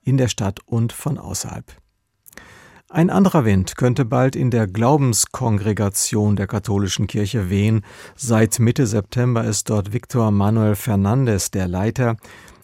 in 0.00 0.16
der 0.16 0.28
Stadt 0.28 0.60
und 0.64 0.92
von 0.92 1.18
außerhalb. 1.18 1.64
Ein 2.88 3.10
anderer 3.10 3.44
Wind 3.44 3.76
könnte 3.76 4.04
bald 4.04 4.36
in 4.36 4.52
der 4.52 4.68
Glaubenskongregation 4.68 6.36
der 6.36 6.46
katholischen 6.46 7.08
Kirche 7.08 7.50
wehen. 7.50 7.84
Seit 8.14 8.60
Mitte 8.60 8.86
September 8.86 9.42
ist 9.42 9.70
dort 9.70 9.92
Victor 9.92 10.30
Manuel 10.30 10.76
Fernandez 10.76 11.50
der 11.50 11.66
Leiter 11.66 12.16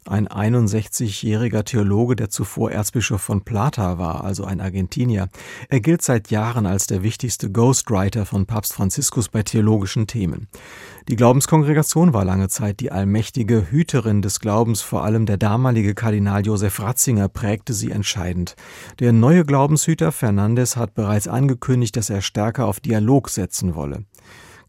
ein 0.06 0.28
61-jähriger 0.28 1.64
Theologe, 1.64 2.16
der 2.16 2.30
zuvor 2.30 2.72
Erzbischof 2.72 3.20
von 3.20 3.42
Plata 3.42 3.98
war, 3.98 4.24
also 4.24 4.44
ein 4.44 4.60
Argentinier. 4.60 5.28
Er 5.68 5.80
gilt 5.80 6.02
seit 6.02 6.30
Jahren 6.30 6.66
als 6.66 6.86
der 6.86 7.02
wichtigste 7.02 7.50
Ghostwriter 7.50 8.24
von 8.26 8.46
Papst 8.46 8.72
Franziskus 8.72 9.28
bei 9.28 9.42
theologischen 9.42 10.06
Themen. 10.06 10.48
Die 11.08 11.16
Glaubenskongregation 11.16 12.12
war 12.12 12.24
lange 12.24 12.48
Zeit 12.48 12.80
die 12.80 12.92
allmächtige 12.92 13.70
Hüterin 13.70 14.22
des 14.22 14.40
Glaubens, 14.40 14.80
vor 14.80 15.04
allem 15.04 15.26
der 15.26 15.36
damalige 15.36 15.94
Kardinal 15.94 16.46
Josef 16.46 16.80
Ratzinger 16.80 17.28
prägte 17.28 17.74
sie 17.74 17.90
entscheidend. 17.90 18.56
Der 19.00 19.12
neue 19.12 19.44
Glaubenshüter 19.44 20.12
Fernandes 20.12 20.76
hat 20.76 20.94
bereits 20.94 21.28
angekündigt, 21.28 21.96
dass 21.96 22.10
er 22.10 22.22
stärker 22.22 22.66
auf 22.66 22.80
Dialog 22.80 23.28
setzen 23.28 23.74
wolle. 23.74 24.04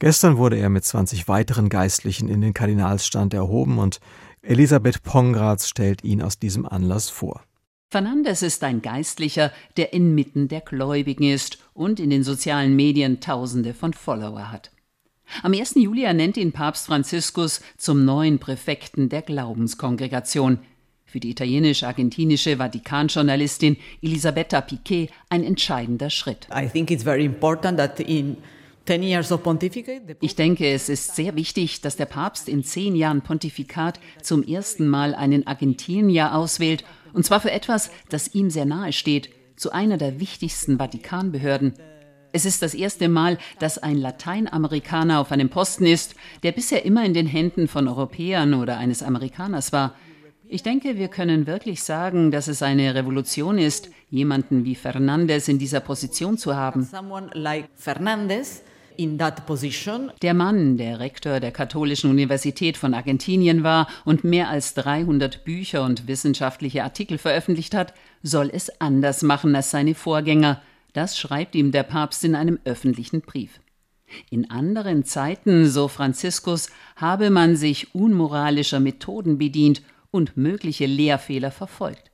Gestern 0.02 0.38
wurde 0.38 0.58
er 0.58 0.70
mit 0.70 0.84
20 0.84 1.28
weiteren 1.28 1.70
Geistlichen 1.70 2.28
in 2.28 2.42
den 2.42 2.56
Kardinalsstand 2.56 3.36
erhoben 3.36 3.78
und 3.78 4.00
Elisabeth 4.44 5.04
Pongratz 5.04 5.68
stellt 5.68 6.04
ihn 6.04 6.22
aus 6.22 6.40
diesem 6.40 6.66
Anlass 6.66 7.10
vor. 7.10 7.44
Fernandes 7.92 8.42
ist 8.42 8.64
ein 8.64 8.82
Geistlicher, 8.82 9.52
der 9.78 9.94
inmitten 9.94 10.48
der 10.48 10.62
Gläubigen 10.62 11.26
ist 11.26 11.60
und 11.74 12.00
in 12.00 12.10
den 12.10 12.24
sozialen 12.24 12.76
Medien 12.76 13.20
Tausende 13.20 13.74
von 13.74 13.94
Follower 13.94 14.52
hat. 14.52 14.72
Am 15.44 15.54
1. 15.54 15.76
Juli 15.76 16.04
ernennt 16.04 16.38
ihn 16.38 16.54
Papst 16.54 16.88
Franziskus 16.88 17.62
zum 17.78 18.04
neuen 18.04 18.40
Präfekten 18.40 19.10
der 19.10 19.22
Glaubenskongregation. 19.22 20.60
Für 21.06 21.20
die 21.20 21.30
italienisch-argentinische 21.30 22.58
Vatikanjournalistin 22.58 23.78
Elisabetta 24.02 24.62
Piquet 24.62 25.10
ein 25.30 25.44
entscheidender 25.44 26.10
Schritt. 26.10 26.48
I 26.54 26.68
think 26.68 26.90
it's 26.90 27.04
very 27.04 27.26
important 27.26 27.78
that 27.78 28.00
in 28.00 28.38
ich 30.22 30.36
denke, 30.36 30.72
es 30.72 30.90
ist 30.90 31.16
sehr 31.16 31.36
wichtig, 31.36 31.82
dass 31.82 31.96
der 31.96 32.06
Papst 32.06 32.50
in 32.50 32.64
zehn 32.64 32.96
Jahren 32.96 33.22
Pontifikat 33.22 34.00
zum 34.22 34.44
ersten 34.44 34.88
Mal 34.88 35.16
einen 35.16 35.48
Argentinier 35.48 36.36
auswählt, 36.36 36.84
und 37.14 37.26
zwar 37.26 37.40
für 37.40 37.52
etwas, 37.52 37.92
das 38.10 38.34
ihm 38.34 38.50
sehr 38.50 38.66
nahe 38.66 38.94
steht, 38.94 39.30
zu 39.56 39.72
einer 39.72 39.98
der 39.98 40.20
wichtigsten 40.20 40.78
Vatikanbehörden. 40.78 41.74
Es 42.34 42.46
ist 42.46 42.62
das 42.62 42.74
erste 42.74 43.10
Mal, 43.10 43.38
dass 43.60 43.78
ein 43.78 43.98
Lateinamerikaner 43.98 45.20
auf 45.20 45.32
einem 45.32 45.50
Posten 45.50 45.86
ist, 45.86 46.16
der 46.44 46.52
bisher 46.52 46.86
immer 46.86 47.06
in 47.06 47.14
den 47.14 47.28
Händen 47.28 47.68
von 47.68 47.88
Europäern 47.88 48.54
oder 48.54 48.78
eines 48.78 49.04
Amerikaners 49.04 49.74
war. 49.74 49.96
Ich 50.48 50.64
denke, 50.64 50.98
wir 50.98 51.08
können 51.08 51.48
wirklich 51.48 51.84
sagen, 51.84 52.32
dass 52.32 52.48
es 52.48 52.62
eine 52.62 52.94
Revolution 52.94 53.58
ist, 53.58 53.90
jemanden 54.10 54.66
wie 54.66 54.76
Fernandez 54.76 55.48
in 55.48 55.60
dieser 55.60 55.80
Position 55.80 56.38
zu 56.38 56.56
haben. 56.56 56.88
Der 60.22 60.34
Mann, 60.34 60.78
der 60.78 61.00
Rektor 61.00 61.40
der 61.40 61.52
Katholischen 61.52 62.10
Universität 62.10 62.78
von 62.78 62.94
Argentinien 62.94 63.64
war 63.64 63.88
und 64.06 64.24
mehr 64.24 64.50
als 64.50 64.74
300 64.74 65.44
Bücher 65.44 65.84
und 65.84 66.08
wissenschaftliche 66.08 66.84
Artikel 66.84 67.18
veröffentlicht 67.18 67.74
hat, 67.74 67.94
soll 68.24 68.50
es 68.54 68.82
anders 68.82 69.22
machen 69.24 69.56
als 69.56 69.72
seine 69.72 69.96
Vorgänger. 69.96 70.62
Das 70.94 71.18
schreibt 71.18 71.56
ihm 71.56 71.72
der 71.72 71.84
Papst 71.84 72.24
in 72.24 72.36
einem 72.36 72.60
öffentlichen 72.66 73.22
Brief. 73.22 73.60
In 74.30 74.50
anderen 74.50 75.06
Zeiten, 75.06 75.70
so 75.70 75.88
Franziskus, 75.88 76.70
habe 76.96 77.30
man 77.30 77.56
sich 77.56 77.96
unmoralischer 77.96 78.80
Methoden 78.80 79.38
bedient 79.38 79.82
und 80.12 80.36
mögliche 80.36 80.86
Lehrfehler 80.86 81.52
verfolgt. 81.52 82.12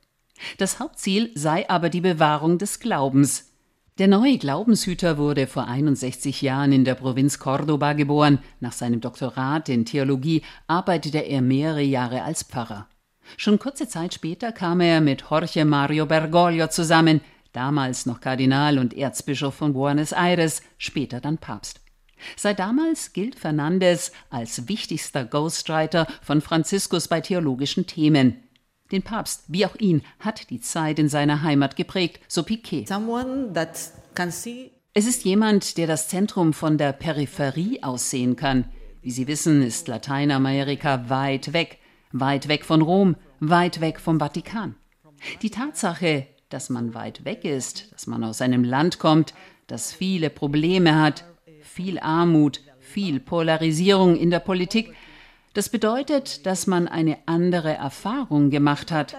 Das 0.58 0.78
Hauptziel 0.78 1.30
sei 1.34 1.68
aber 1.68 1.90
die 1.90 2.00
Bewahrung 2.00 2.58
des 2.58 2.78
Glaubens, 2.78 3.52
der 3.98 4.06
neue 4.06 4.38
Glaubenshüter 4.38 5.18
wurde 5.18 5.48
vor 5.48 5.66
61 5.66 6.40
Jahren 6.40 6.70
in 6.70 6.84
der 6.84 6.94
Provinz 6.94 7.40
Cordoba 7.40 7.94
geboren. 7.94 8.38
Nach 8.60 8.72
seinem 8.72 9.00
Doktorat 9.00 9.68
in 9.68 9.84
Theologie 9.84 10.42
arbeitete 10.68 11.18
er 11.18 11.42
mehrere 11.42 11.82
Jahre 11.82 12.22
als 12.22 12.44
Pfarrer. 12.44 12.86
Schon 13.36 13.58
kurze 13.58 13.88
Zeit 13.88 14.14
später 14.14 14.52
kam 14.52 14.80
er 14.80 15.00
mit 15.00 15.24
Jorge 15.28 15.64
Mario 15.64 16.06
Bergoglio 16.06 16.68
zusammen, 16.68 17.20
damals 17.52 18.06
noch 18.06 18.20
Kardinal 18.20 18.78
und 18.78 18.96
Erzbischof 18.96 19.54
von 19.54 19.72
Buenos 19.72 20.12
Aires, 20.12 20.62
später 20.78 21.20
dann 21.20 21.38
Papst. 21.38 21.80
Seit 22.36 22.60
damals 22.60 23.12
gilt 23.12 23.36
Fernandez 23.36 24.12
als 24.30 24.68
wichtigster 24.68 25.24
Ghostwriter 25.24 26.06
von 26.22 26.40
Franziskus 26.40 27.08
bei 27.08 27.20
theologischen 27.20 27.86
Themen. 27.86 28.47
Den 28.90 29.02
Papst, 29.02 29.44
wie 29.48 29.66
auch 29.66 29.76
ihn, 29.76 30.02
hat 30.18 30.50
die 30.50 30.60
Zeit 30.60 30.98
in 30.98 31.08
seiner 31.08 31.42
Heimat 31.42 31.76
geprägt, 31.76 32.20
so 32.26 32.42
Piquet. 32.42 32.86
Es 34.94 35.06
ist 35.06 35.24
jemand, 35.24 35.76
der 35.76 35.86
das 35.86 36.08
Zentrum 36.08 36.52
von 36.52 36.78
der 36.78 36.92
Peripherie 36.92 37.82
aussehen 37.82 38.34
kann. 38.36 38.64
Wie 39.02 39.10
Sie 39.10 39.26
wissen, 39.26 39.62
ist 39.62 39.88
Lateinamerika 39.88 41.08
weit 41.08 41.52
weg, 41.52 41.78
weit 42.12 42.48
weg 42.48 42.64
von 42.64 42.82
Rom, 42.82 43.16
weit 43.40 43.80
weg 43.80 44.00
vom 44.00 44.18
Vatikan. 44.18 44.74
Die 45.42 45.50
Tatsache, 45.50 46.26
dass 46.48 46.70
man 46.70 46.94
weit 46.94 47.24
weg 47.24 47.44
ist, 47.44 47.92
dass 47.92 48.06
man 48.06 48.24
aus 48.24 48.40
einem 48.40 48.64
Land 48.64 48.98
kommt, 48.98 49.34
das 49.66 49.92
viele 49.92 50.30
Probleme 50.30 51.00
hat, 51.00 51.24
viel 51.60 51.98
Armut, 51.98 52.62
viel 52.80 53.20
Polarisierung 53.20 54.16
in 54.16 54.30
der 54.30 54.40
Politik, 54.40 54.94
das 55.58 55.70
bedeutet, 55.70 56.46
dass 56.46 56.68
man 56.68 56.86
eine 56.86 57.18
andere 57.26 57.74
Erfahrung 57.74 58.48
gemacht 58.50 58.92
hat. 58.92 59.16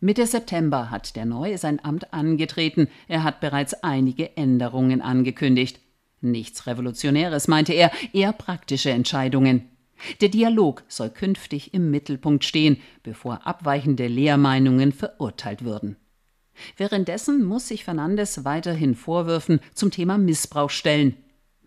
Mitte 0.00 0.26
September 0.26 0.90
hat 0.90 1.14
der 1.14 1.26
Neue 1.26 1.58
sein 1.58 1.84
Amt 1.84 2.14
angetreten. 2.14 2.88
Er 3.06 3.22
hat 3.22 3.42
bereits 3.42 3.74
einige 3.84 4.34
Änderungen 4.38 5.02
angekündigt. 5.02 5.78
Nichts 6.22 6.66
Revolutionäres, 6.66 7.48
meinte 7.48 7.74
er, 7.74 7.90
eher 8.14 8.32
praktische 8.32 8.88
Entscheidungen. 8.88 9.68
Der 10.22 10.30
Dialog 10.30 10.84
soll 10.88 11.10
künftig 11.10 11.74
im 11.74 11.90
Mittelpunkt 11.90 12.42
stehen, 12.42 12.78
bevor 13.02 13.46
abweichende 13.46 14.06
Lehrmeinungen 14.06 14.92
verurteilt 14.92 15.64
würden. 15.66 15.96
Währenddessen 16.78 17.44
muss 17.44 17.68
sich 17.68 17.84
Fernandes 17.84 18.46
weiterhin 18.46 18.94
Vorwürfen 18.94 19.60
zum 19.74 19.90
Thema 19.90 20.16
Missbrauch 20.16 20.70
stellen. 20.70 21.18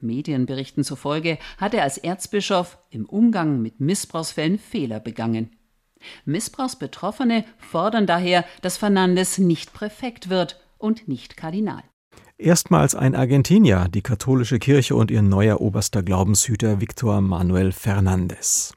Medienberichten 0.05 0.83
zufolge 0.83 1.37
hat 1.57 1.73
er 1.73 1.83
als 1.83 1.97
Erzbischof 1.97 2.77
im 2.89 3.05
Umgang 3.05 3.61
mit 3.61 3.79
Missbrauchsfällen 3.79 4.59
Fehler 4.59 4.99
begangen. 4.99 5.51
Missbrauchsbetroffene 6.25 7.45
fordern 7.57 8.05
daher, 8.05 8.45
dass 8.61 8.77
Fernandes 8.77 9.37
nicht 9.37 9.73
Präfekt 9.73 10.29
wird 10.29 10.59
und 10.77 11.07
nicht 11.07 11.37
Kardinal. 11.37 11.83
Erstmals 12.37 12.95
ein 12.95 13.15
Argentinier, 13.15 13.87
die 13.89 14.01
katholische 14.01 14.59
Kirche 14.59 14.95
und 14.95 15.09
ihr 15.09 15.21
neuer 15.21 15.61
oberster 15.61 16.03
Glaubenshüter 16.03 16.81
Victor 16.81 17.21
Manuel 17.21 17.71
Fernandes. 17.71 18.73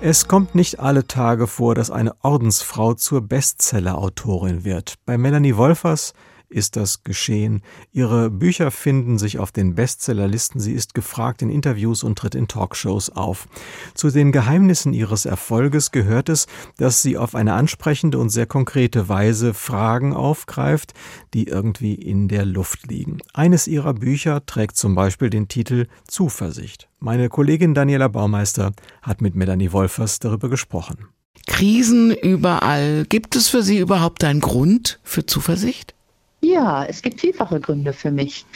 Es 0.00 0.28
kommt 0.28 0.54
nicht 0.54 0.78
alle 0.78 1.08
Tage 1.08 1.48
vor, 1.48 1.74
dass 1.74 1.90
eine 1.90 2.14
Ordensfrau 2.22 2.94
zur 2.94 3.20
Bestseller-Autorin 3.20 4.62
wird. 4.64 4.94
Bei 5.06 5.18
Melanie 5.18 5.56
Wolfers 5.56 6.12
ist 6.48 6.76
das 6.76 7.02
geschehen. 7.02 7.62
Ihre 7.92 8.30
Bücher 8.30 8.70
finden 8.70 9.18
sich 9.18 9.38
auf 9.38 9.52
den 9.52 9.74
Bestsellerlisten. 9.74 10.60
Sie 10.60 10.72
ist 10.72 10.94
gefragt 10.94 11.42
in 11.42 11.50
Interviews 11.50 12.02
und 12.02 12.18
tritt 12.18 12.34
in 12.34 12.48
Talkshows 12.48 13.10
auf. 13.10 13.48
Zu 13.94 14.10
den 14.10 14.32
Geheimnissen 14.32 14.92
ihres 14.92 15.26
Erfolges 15.26 15.90
gehört 15.90 16.28
es, 16.28 16.46
dass 16.76 17.02
sie 17.02 17.18
auf 17.18 17.34
eine 17.34 17.54
ansprechende 17.54 18.18
und 18.18 18.30
sehr 18.30 18.46
konkrete 18.46 19.08
Weise 19.08 19.54
Fragen 19.54 20.12
aufgreift, 20.12 20.94
die 21.34 21.46
irgendwie 21.46 21.94
in 21.94 22.28
der 22.28 22.44
Luft 22.44 22.88
liegen. 22.88 23.18
Eines 23.34 23.66
ihrer 23.66 23.94
Bücher 23.94 24.44
trägt 24.46 24.76
zum 24.76 24.94
Beispiel 24.94 25.30
den 25.30 25.48
Titel 25.48 25.86
Zuversicht. 26.06 26.88
Meine 26.98 27.28
Kollegin 27.28 27.74
Daniela 27.74 28.08
Baumeister 28.08 28.72
hat 29.02 29.20
mit 29.20 29.34
Melanie 29.34 29.72
Wolfers 29.72 30.18
darüber 30.18 30.48
gesprochen. 30.48 31.08
Krisen 31.46 32.12
überall. 32.12 33.04
Gibt 33.08 33.34
es 33.34 33.48
für 33.48 33.62
Sie 33.62 33.78
überhaupt 33.78 34.22
einen 34.24 34.40
Grund 34.40 35.00
für 35.02 35.26
Zuversicht? 35.26 35.94
Ja, 36.40 36.84
es 36.84 37.02
gibt 37.02 37.20
vielfache 37.20 37.58
Gründe 37.58 37.92
für 37.92 38.12
mich. 38.12 38.46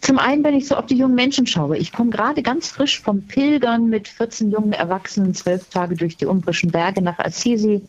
Zum 0.00 0.18
einen, 0.18 0.42
wenn 0.42 0.54
ich 0.54 0.66
so 0.66 0.76
auf 0.76 0.86
die 0.86 0.96
jungen 0.96 1.14
Menschen 1.14 1.46
schaue. 1.46 1.76
Ich 1.76 1.92
komme 1.92 2.08
gerade 2.08 2.42
ganz 2.42 2.68
frisch 2.68 3.00
vom 3.00 3.22
Pilgern 3.22 3.90
mit 3.90 4.08
14 4.08 4.50
jungen 4.50 4.72
Erwachsenen, 4.72 5.34
zwölf 5.34 5.68
Tage 5.68 5.94
durch 5.94 6.16
die 6.16 6.24
umbrischen 6.24 6.70
Berge 6.70 7.02
nach 7.02 7.18
Assisi. 7.18 7.82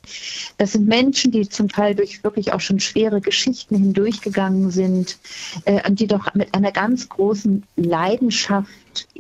Das 0.57 0.73
sind 0.73 0.87
Menschen, 0.87 1.31
die 1.31 1.47
zum 1.47 1.69
Teil 1.69 1.95
durch 1.95 2.25
wirklich 2.25 2.51
auch 2.51 2.59
schon 2.59 2.81
schwere 2.81 3.21
Geschichten 3.21 3.77
hindurchgegangen 3.77 4.69
sind 4.69 5.17
äh, 5.63 5.87
und 5.87 6.01
die 6.01 6.07
doch 6.07 6.33
mit 6.33 6.53
einer 6.53 6.73
ganz 6.73 7.07
großen 7.07 7.63
Leidenschaft 7.77 8.69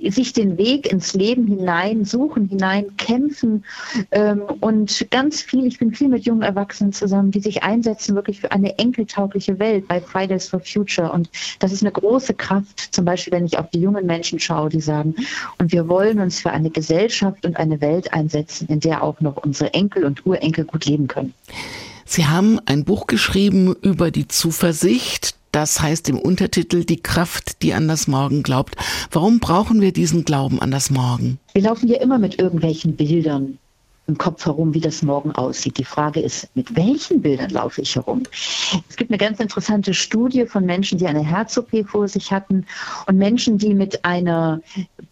sich 0.09 0.33
den 0.33 0.57
Weg 0.57 0.91
ins 0.91 1.13
Leben 1.13 1.47
hinein 1.47 2.05
suchen, 2.05 2.47
hinein 2.47 2.95
kämpfen 2.97 3.63
ähm, 4.11 4.41
und 4.59 5.07
ganz 5.11 5.41
viel, 5.41 5.65
ich 5.65 5.79
bin 5.79 5.93
viel 5.93 6.07
mit 6.07 6.25
jungen 6.25 6.41
Erwachsenen 6.41 6.93
zusammen, 6.93 7.31
die 7.31 7.39
sich 7.39 7.63
einsetzen 7.63 8.15
wirklich 8.15 8.41
für 8.41 8.51
eine 8.51 8.77
enkeltaugliche 8.77 9.59
Welt 9.59 9.87
bei 9.87 10.01
Fridays 10.01 10.49
for 10.49 10.59
Future 10.59 11.11
und 11.11 11.29
das 11.59 11.71
ist 11.71 11.81
eine 11.83 11.91
große 11.91 12.33
Kraft, 12.33 12.93
zum 12.93 13.05
Beispiel 13.05 13.33
wenn 13.33 13.45
ich 13.45 13.57
auf 13.57 13.69
die 13.69 13.81
jungen 13.81 14.05
Menschen 14.05 14.39
schaue, 14.39 14.69
die 14.69 14.81
sagen, 14.81 15.15
und 15.57 15.71
wir 15.71 15.87
wollen 15.87 16.19
uns 16.19 16.39
für 16.39 16.51
eine 16.51 16.69
Gesellschaft 16.69 17.45
und 17.45 17.57
eine 17.57 17.81
Welt 17.81 18.13
einsetzen, 18.13 18.67
in 18.67 18.79
der 18.79 19.03
auch 19.03 19.21
noch 19.21 19.37
unsere 19.37 19.73
Enkel 19.73 20.05
und 20.05 20.25
Urenkel 20.25 20.65
gut 20.65 20.85
leben 20.85 21.07
können. 21.07 21.33
Sie 22.05 22.25
haben 22.25 22.59
ein 22.65 22.83
Buch 22.83 23.07
geschrieben 23.07 23.73
über 23.81 24.11
die 24.11 24.27
Zuversicht, 24.27 25.35
das 25.51 25.81
heißt 25.81 26.09
im 26.09 26.17
Untertitel 26.17 26.83
Die 26.83 27.01
Kraft, 27.01 27.61
die 27.61 27.73
an 27.73 27.87
das 27.87 28.07
Morgen 28.07 28.43
glaubt. 28.43 28.75
Warum 29.11 29.39
brauchen 29.39 29.81
wir 29.81 29.91
diesen 29.91 30.25
Glauben 30.25 30.61
an 30.61 30.71
das 30.71 30.89
Morgen? 30.89 31.39
Wir 31.53 31.63
laufen 31.63 31.87
ja 31.87 32.01
immer 32.01 32.17
mit 32.17 32.39
irgendwelchen 32.39 32.95
Bildern 32.95 33.57
im 34.07 34.17
Kopf 34.17 34.45
herum, 34.45 34.73
wie 34.73 34.81
das 34.81 35.03
morgen 35.03 35.31
aussieht. 35.31 35.77
Die 35.77 35.85
Frage 35.85 36.19
ist, 36.19 36.47
mit 36.55 36.75
welchen 36.75 37.21
Bildern 37.21 37.49
laufe 37.51 37.81
ich 37.81 37.95
herum? 37.95 38.23
Es 38.89 38.95
gibt 38.97 39.11
eine 39.11 39.17
ganz 39.17 39.39
interessante 39.39 39.93
Studie 39.93 40.45
von 40.45 40.65
Menschen, 40.65 40.97
die 40.97 41.07
eine 41.07 41.23
Herz-OP 41.23 41.87
vor 41.87 42.07
sich 42.07 42.31
hatten 42.31 42.65
und 43.07 43.17
Menschen, 43.17 43.57
die 43.57 43.73
mit 43.73 44.03
einer 44.03 44.61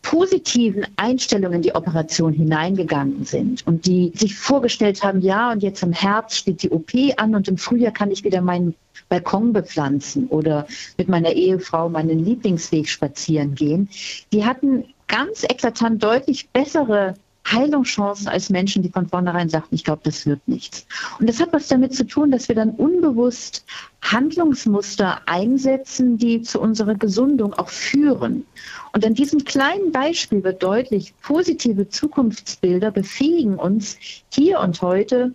positiven 0.02 0.86
Einstellung 0.98 1.54
in 1.54 1.62
die 1.62 1.76
Operation 1.76 2.34
hineingegangen 2.34 3.26
sind 3.26 3.66
und 3.68 3.86
die 3.86 4.12
sich 4.16 4.36
vorgestellt 4.36 5.04
haben, 5.04 5.22
ja, 5.22 5.52
und 5.52 5.64
jetzt 5.64 5.84
im 5.84 5.94
Herbst 5.94 6.38
steht 6.38 6.64
die 6.64 6.72
OP 6.72 6.92
an 7.18 7.36
und 7.36 7.48
im 7.48 7.58
Frühjahr 7.58 7.92
kann 7.92 8.12
ich 8.12 8.24
wieder 8.24 8.42
meinen 8.42 8.76
Balkon 9.08 9.54
bepflanzen 9.54 10.28
oder 10.28 10.68
mit 10.98 11.10
meiner 11.10 11.32
Ehefrau 11.32 11.90
meinen 11.90 12.24
Lieblingsweg 12.24 12.90
spazieren 12.90 13.56
gehen. 13.56 13.90
Die 14.34 14.46
hatten 14.46 14.86
ganz 15.08 15.44
eklatant 15.44 16.04
deutlich 16.04 16.50
bessere 16.50 17.16
Heilungschancen 17.52 18.28
als 18.28 18.50
Menschen, 18.50 18.84
die 18.84 18.90
von 18.90 19.08
vornherein 19.08 19.50
sagten, 19.50 19.76
ich 19.76 19.84
glaube, 19.84 20.02
das 20.04 20.26
wird 20.26 20.48
nichts. 20.48 20.86
Und 21.20 21.28
das 21.28 21.40
hat 21.40 21.54
was 21.54 21.68
damit 21.68 21.94
zu 21.96 22.06
tun, 22.06 22.32
dass 22.32 22.48
wir 22.48 22.56
dann 22.56 22.72
unbewusst 22.72 23.66
Handlungsmuster 24.02 25.22
einsetzen, 25.26 26.18
die 26.18 26.42
zu 26.42 26.60
unserer 26.60 26.96
Gesundung 26.96 27.54
auch 27.54 27.70
führen. 27.70 28.46
Und 28.94 29.06
an 29.06 29.14
diesem 29.14 29.44
kleinen 29.44 29.92
Beispiel 29.92 30.44
wird 30.44 30.64
deutlich, 30.64 31.14
positive 31.22 31.90
Zukunftsbilder 31.90 32.92
befähigen 32.92 33.56
uns 33.56 33.98
hier 34.32 34.60
und 34.60 34.82
heute 34.82 35.34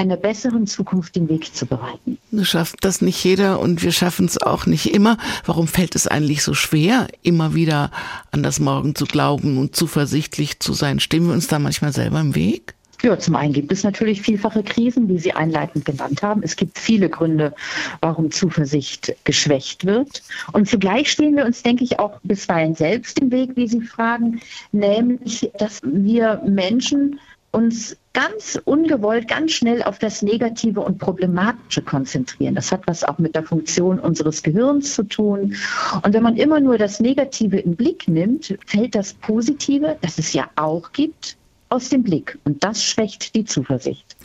einer 0.00 0.16
besseren 0.16 0.66
Zukunft 0.66 1.14
den 1.14 1.28
Weg 1.28 1.54
zu 1.54 1.66
bereiten. 1.66 2.16
Du 2.30 2.44
schaffst 2.44 2.76
das 2.80 3.02
nicht 3.02 3.22
jeder 3.22 3.60
und 3.60 3.82
wir 3.82 3.92
schaffen 3.92 4.24
es 4.24 4.40
auch 4.40 4.64
nicht 4.64 4.94
immer. 4.94 5.18
Warum 5.44 5.68
fällt 5.68 5.94
es 5.94 6.06
eigentlich 6.06 6.42
so 6.42 6.54
schwer, 6.54 7.08
immer 7.22 7.54
wieder 7.54 7.90
an 8.30 8.42
das 8.42 8.60
Morgen 8.60 8.94
zu 8.94 9.04
glauben 9.04 9.58
und 9.58 9.76
zuversichtlich 9.76 10.58
zu 10.58 10.72
sein? 10.72 11.00
Stehen 11.00 11.26
wir 11.26 11.34
uns 11.34 11.48
da 11.48 11.58
manchmal 11.58 11.92
selber 11.92 12.18
im 12.18 12.34
Weg? 12.34 12.74
Ja, 13.02 13.18
zum 13.18 13.34
einen 13.34 13.54
gibt 13.54 13.72
es 13.72 13.82
natürlich 13.82 14.20
vielfache 14.20 14.62
Krisen, 14.62 15.08
wie 15.08 15.18
Sie 15.18 15.32
einleitend 15.32 15.86
genannt 15.86 16.22
haben. 16.22 16.42
Es 16.42 16.56
gibt 16.56 16.78
viele 16.78 17.08
Gründe, 17.08 17.54
warum 18.00 18.30
Zuversicht 18.30 19.14
geschwächt 19.24 19.86
wird. 19.86 20.22
Und 20.52 20.68
zugleich 20.68 21.10
stehen 21.10 21.36
wir 21.36 21.46
uns, 21.46 21.62
denke 21.62 21.84
ich, 21.84 21.98
auch 21.98 22.20
bisweilen 22.22 22.74
selbst 22.74 23.18
im 23.18 23.30
Weg, 23.30 23.56
wie 23.56 23.68
Sie 23.68 23.80
fragen, 23.80 24.40
nämlich, 24.72 25.50
dass 25.58 25.80
wir 25.82 26.42
Menschen 26.46 27.18
uns 27.52 27.96
ganz 28.12 28.60
ungewollt, 28.64 29.28
ganz 29.28 29.52
schnell 29.52 29.82
auf 29.82 29.98
das 29.98 30.22
Negative 30.22 30.80
und 30.80 30.98
Problematische 30.98 31.82
konzentrieren. 31.82 32.54
Das 32.54 32.72
hat 32.72 32.82
was 32.86 33.04
auch 33.04 33.18
mit 33.18 33.34
der 33.34 33.44
Funktion 33.44 33.98
unseres 33.98 34.42
Gehirns 34.42 34.94
zu 34.94 35.04
tun. 35.04 35.56
Und 36.02 36.14
wenn 36.14 36.22
man 36.22 36.36
immer 36.36 36.60
nur 36.60 36.78
das 36.78 37.00
Negative 37.00 37.58
im 37.58 37.76
Blick 37.76 38.08
nimmt, 38.08 38.56
fällt 38.66 38.94
das 38.94 39.14
Positive, 39.14 39.96
das 40.00 40.18
es 40.18 40.32
ja 40.32 40.48
auch 40.56 40.92
gibt, 40.92 41.36
aus 41.70 41.88
dem 41.88 42.02
Blick. 42.02 42.38
Und 42.44 42.64
das 42.64 42.84
schwächt 42.84 43.34
die 43.34 43.44
Zuversicht. 43.44 44.16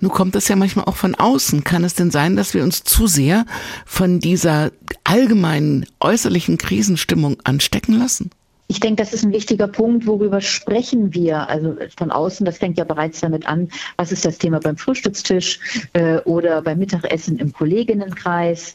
Nun 0.00 0.10
kommt 0.10 0.36
es 0.36 0.48
ja 0.48 0.56
manchmal 0.56 0.84
auch 0.84 0.96
von 0.96 1.14
außen. 1.14 1.64
Kann 1.64 1.82
es 1.82 1.94
denn 1.94 2.10
sein, 2.10 2.36
dass 2.36 2.54
wir 2.54 2.62
uns 2.62 2.84
zu 2.84 3.06
sehr 3.06 3.46
von 3.86 4.20
dieser 4.20 4.70
allgemeinen 5.04 5.86
äußerlichen 6.00 6.58
Krisenstimmung 6.58 7.38
anstecken 7.44 7.98
lassen? 7.98 8.30
Ich 8.70 8.78
denke, 8.78 9.02
das 9.02 9.12
ist 9.12 9.24
ein 9.24 9.32
wichtiger 9.32 9.66
Punkt, 9.66 10.06
worüber 10.06 10.40
sprechen 10.40 11.12
wir. 11.12 11.48
Also 11.48 11.74
von 11.96 12.12
außen, 12.12 12.46
das 12.46 12.58
fängt 12.58 12.78
ja 12.78 12.84
bereits 12.84 13.18
damit 13.18 13.44
an, 13.48 13.68
was 13.96 14.12
ist 14.12 14.24
das 14.24 14.38
Thema 14.38 14.60
beim 14.60 14.76
Frühstückstisch 14.76 15.58
äh, 15.92 16.18
oder 16.18 16.62
beim 16.62 16.78
Mittagessen 16.78 17.40
im 17.40 17.52
Kolleginnenkreis. 17.52 18.74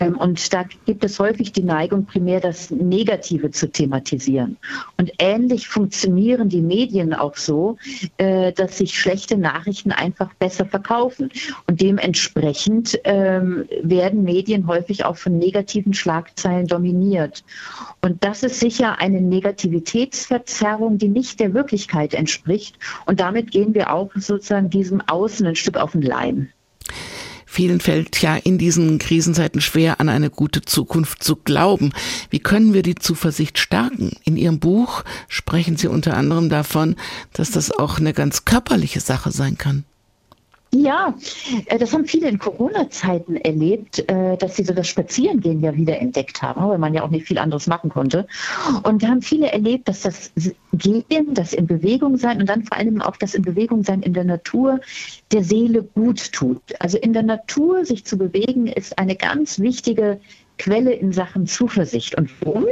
Ähm, 0.00 0.16
und 0.16 0.52
da 0.52 0.64
gibt 0.84 1.04
es 1.04 1.20
häufig 1.20 1.52
die 1.52 1.62
Neigung, 1.62 2.06
primär 2.06 2.40
das 2.40 2.72
Negative 2.72 3.52
zu 3.52 3.70
thematisieren. 3.70 4.56
Und 4.96 5.12
ähnlich 5.20 5.68
funktionieren 5.68 6.48
die 6.48 6.60
Medien 6.60 7.14
auch 7.14 7.36
so, 7.36 7.76
äh, 8.18 8.52
dass 8.52 8.78
sich 8.78 8.98
schlechte 8.98 9.38
Nachrichten 9.38 9.92
einfach 9.92 10.34
besser 10.34 10.66
verkaufen. 10.66 11.30
Und 11.68 11.80
dementsprechend 11.80 12.98
ähm, 13.04 13.66
werden 13.80 14.24
Medien 14.24 14.66
häufig 14.66 15.04
auch 15.04 15.16
von 15.16 15.38
negativen 15.38 15.94
Schlagzeilen 15.94 16.66
dominiert. 16.66 17.44
Und 18.02 18.24
das 18.24 18.42
ist 18.42 18.58
sicher 18.58 18.98
eine 18.98 19.20
Negativitätsverzerrung, 19.36 20.98
die 20.98 21.08
nicht 21.08 21.40
der 21.40 21.52
Wirklichkeit 21.52 22.14
entspricht. 22.14 22.78
Und 23.04 23.20
damit 23.20 23.50
gehen 23.50 23.74
wir 23.74 23.92
auch 23.92 24.10
sozusagen 24.14 24.70
diesem 24.70 25.02
Außen 25.02 25.46
ein 25.46 25.56
Stück 25.56 25.76
auf 25.76 25.92
den 25.92 26.02
Leim. 26.02 26.48
Vielen 27.44 27.80
fällt 27.80 28.20
ja 28.20 28.36
in 28.36 28.58
diesen 28.58 28.98
Krisenzeiten 28.98 29.60
schwer, 29.60 30.00
an 30.00 30.08
eine 30.08 30.30
gute 30.30 30.62
Zukunft 30.62 31.22
zu 31.22 31.36
glauben. 31.36 31.92
Wie 32.28 32.38
können 32.38 32.74
wir 32.74 32.82
die 32.82 32.96
Zuversicht 32.96 33.58
stärken? 33.58 34.12
In 34.24 34.36
Ihrem 34.36 34.58
Buch 34.58 35.04
sprechen 35.28 35.76
Sie 35.76 35.88
unter 35.88 36.16
anderem 36.16 36.48
davon, 36.50 36.96
dass 37.32 37.50
das 37.50 37.70
auch 37.70 37.98
eine 37.98 38.12
ganz 38.12 38.44
körperliche 38.44 39.00
Sache 39.00 39.30
sein 39.30 39.56
kann. 39.56 39.84
Ja, 40.72 41.14
äh, 41.66 41.78
das 41.78 41.92
haben 41.92 42.06
viele 42.06 42.28
in 42.28 42.38
Corona-Zeiten 42.38 43.36
erlebt, 43.36 44.08
äh, 44.10 44.36
dass 44.36 44.56
sie 44.56 44.64
so 44.64 44.74
das 44.74 44.88
Spazierengehen 44.88 45.60
ja 45.60 45.74
wieder 45.74 45.98
entdeckt 45.98 46.42
haben, 46.42 46.68
weil 46.68 46.78
man 46.78 46.92
ja 46.92 47.02
auch 47.02 47.10
nicht 47.10 47.26
viel 47.26 47.38
anderes 47.38 47.66
machen 47.66 47.90
konnte. 47.90 48.26
Und 48.82 49.02
da 49.02 49.08
haben 49.08 49.22
viele 49.22 49.52
erlebt, 49.52 49.88
dass 49.88 50.02
das 50.02 50.32
Gehen, 50.72 51.34
das 51.34 51.52
in 51.52 51.66
Bewegung 51.66 52.16
sein 52.16 52.40
und 52.40 52.48
dann 52.48 52.64
vor 52.64 52.76
allem 52.76 53.00
auch 53.00 53.16
das 53.16 53.34
in 53.34 53.42
Bewegung 53.42 53.84
sein 53.84 54.02
in 54.02 54.12
der 54.12 54.24
Natur 54.24 54.80
der 55.32 55.44
Seele 55.44 55.82
gut 55.82 56.32
tut. 56.32 56.60
Also 56.80 56.98
in 56.98 57.12
der 57.12 57.22
Natur 57.22 57.84
sich 57.84 58.04
zu 58.04 58.18
bewegen 58.18 58.66
ist 58.66 58.98
eine 58.98 59.16
ganz 59.16 59.58
wichtige 59.60 60.20
Quelle 60.58 60.92
in 60.92 61.12
Sachen 61.12 61.46
Zuversicht. 61.46 62.16
Und 62.16 62.30
warum? 62.40 62.66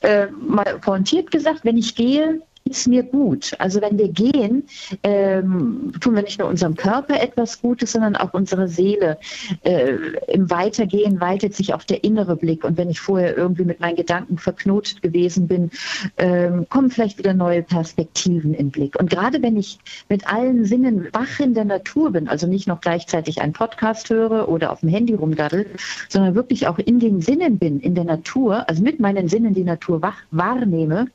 Äh, 0.00 0.26
mal 0.26 0.78
pointiert 0.80 1.30
gesagt, 1.30 1.60
wenn 1.64 1.76
ich 1.76 1.94
gehe, 1.94 2.40
es 2.74 2.86
mir 2.86 3.02
gut. 3.02 3.52
Also 3.58 3.80
wenn 3.80 3.98
wir 3.98 4.08
gehen, 4.08 4.64
ähm, 5.02 5.92
tun 6.00 6.14
wir 6.14 6.22
nicht 6.22 6.38
nur 6.38 6.48
unserem 6.48 6.74
Körper 6.74 7.20
etwas 7.20 7.60
Gutes, 7.60 7.92
sondern 7.92 8.16
auch 8.16 8.34
unserer 8.34 8.68
Seele. 8.68 9.18
Äh, 9.62 9.92
Im 10.28 10.50
Weitergehen 10.50 11.20
weitet 11.20 11.54
sich 11.54 11.74
auch 11.74 11.84
der 11.84 12.04
innere 12.04 12.36
Blick. 12.36 12.64
Und 12.64 12.76
wenn 12.76 12.90
ich 12.90 13.00
vorher 13.00 13.36
irgendwie 13.36 13.64
mit 13.64 13.80
meinen 13.80 13.96
Gedanken 13.96 14.38
verknotet 14.38 15.02
gewesen 15.02 15.46
bin, 15.46 15.70
ähm, 16.18 16.66
kommen 16.68 16.90
vielleicht 16.90 17.18
wieder 17.18 17.34
neue 17.34 17.62
Perspektiven 17.62 18.54
in 18.54 18.70
Blick. 18.70 18.98
Und 18.98 19.10
gerade 19.10 19.42
wenn 19.42 19.56
ich 19.56 19.78
mit 20.08 20.26
allen 20.26 20.64
Sinnen 20.64 21.08
wach 21.12 21.40
in 21.40 21.54
der 21.54 21.64
Natur 21.64 22.12
bin, 22.12 22.28
also 22.28 22.46
nicht 22.46 22.66
noch 22.66 22.80
gleichzeitig 22.80 23.40
einen 23.40 23.52
Podcast 23.52 24.10
höre 24.10 24.48
oder 24.48 24.72
auf 24.72 24.80
dem 24.80 24.88
Handy 24.88 25.14
rumdaddel, 25.14 25.66
sondern 26.08 26.34
wirklich 26.34 26.66
auch 26.66 26.78
in 26.78 27.00
den 27.00 27.20
Sinnen 27.20 27.58
bin, 27.58 27.80
in 27.80 27.94
der 27.94 28.04
Natur, 28.04 28.68
also 28.68 28.82
mit 28.82 29.00
meinen 29.00 29.28
Sinnen 29.28 29.54
die 29.54 29.64
Natur 29.64 30.02
wach, 30.02 30.16
wahrnehme, 30.30 31.08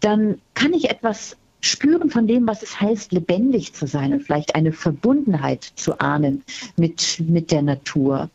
dann 0.00 0.40
kann 0.54 0.72
ich 0.72 0.90
etwas 0.90 1.36
spüren 1.60 2.10
von 2.10 2.26
dem, 2.26 2.46
was 2.46 2.62
es 2.62 2.80
heißt, 2.80 3.12
lebendig 3.12 3.74
zu 3.74 3.86
sein 3.86 4.12
und 4.12 4.22
vielleicht 4.22 4.54
eine 4.54 4.72
Verbundenheit 4.72 5.72
zu 5.76 5.98
ahnen 6.00 6.42
mit, 6.76 7.22
mit 7.26 7.50
der 7.50 7.62
Natur. 7.62 8.30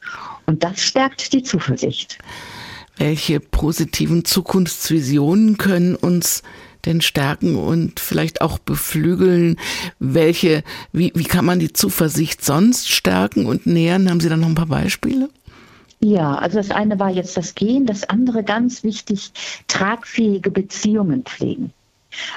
Und 0.46 0.64
das 0.64 0.82
stärkt 0.82 1.34
die 1.34 1.44
Zuversicht. 1.44 2.20
Welche 2.98 3.40
positiven 3.40 4.24
Zukunftsvisionen 4.24 5.58
können 5.58 5.96
uns 5.96 6.44
denn 6.86 7.02
stärken 7.02 7.56
und 7.56 8.00
vielleicht 8.00 8.42
auch 8.42 8.60
beflügeln? 8.60 9.58
Welche, 10.00 10.64
wie, 10.94 11.12
wie 11.16 11.24
kann 11.24 11.46
man 11.46 11.60
die 11.60 11.74
Zuversicht 11.74 12.46
sonst 12.46 12.90
stärken 12.90 13.48
und 13.48 13.66
nähern? 13.66 14.10
Haben 14.10 14.20
Sie 14.20 14.30
da 14.30 14.38
noch 14.38 14.48
ein 14.48 14.56
paar 14.56 14.68
Beispiele? 14.68 15.30
Ja, 16.00 16.36
also 16.36 16.58
das 16.58 16.72
eine 16.72 17.00
war 17.00 17.10
jetzt 17.10 17.36
das 17.38 17.56
Gehen, 17.56 17.86
das 17.86 18.04
andere 18.04 18.44
ganz 18.44 18.84
wichtig, 18.84 19.32
tragfähige 19.68 20.52
Beziehungen 20.52 21.24
pflegen. 21.24 21.74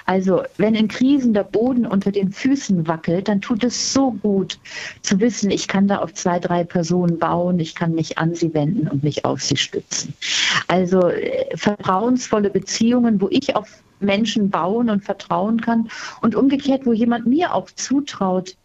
Also 0.06 0.42
wenn 0.56 0.74
in 0.74 0.88
Krisen 0.88 1.34
der 1.34 1.44
Boden 1.44 1.86
unter 1.86 2.10
den 2.10 2.32
Füßen 2.32 2.86
wackelt, 2.86 3.28
dann 3.28 3.40
tut 3.40 3.64
es 3.64 3.92
so 3.92 4.12
gut 4.12 4.58
zu 5.02 5.20
wissen, 5.20 5.50
ich 5.50 5.68
kann 5.68 5.88
da 5.88 5.98
auf 5.98 6.14
zwei, 6.14 6.38
drei 6.38 6.64
Personen 6.64 7.18
bauen, 7.18 7.60
ich 7.60 7.74
kann 7.74 7.94
mich 7.94 8.18
an 8.18 8.34
sie 8.34 8.52
wenden 8.54 8.88
und 8.88 9.04
mich 9.04 9.24
auf 9.24 9.42
sie 9.42 9.56
stützen. 9.56 10.14
Also 10.66 11.08
äh, 11.08 11.56
vertrauensvolle 11.56 12.50
Beziehungen, 12.50 13.20
wo 13.20 13.28
ich 13.30 13.54
auf 13.54 13.82
Menschen 14.00 14.50
bauen 14.50 14.90
und 14.90 15.04
vertrauen 15.04 15.60
kann 15.60 15.88
und 16.22 16.34
umgekehrt, 16.34 16.86
wo 16.86 16.92
jemand 16.92 17.26
mir 17.26 17.54
auch 17.54 17.70
zutraut, 17.70 18.56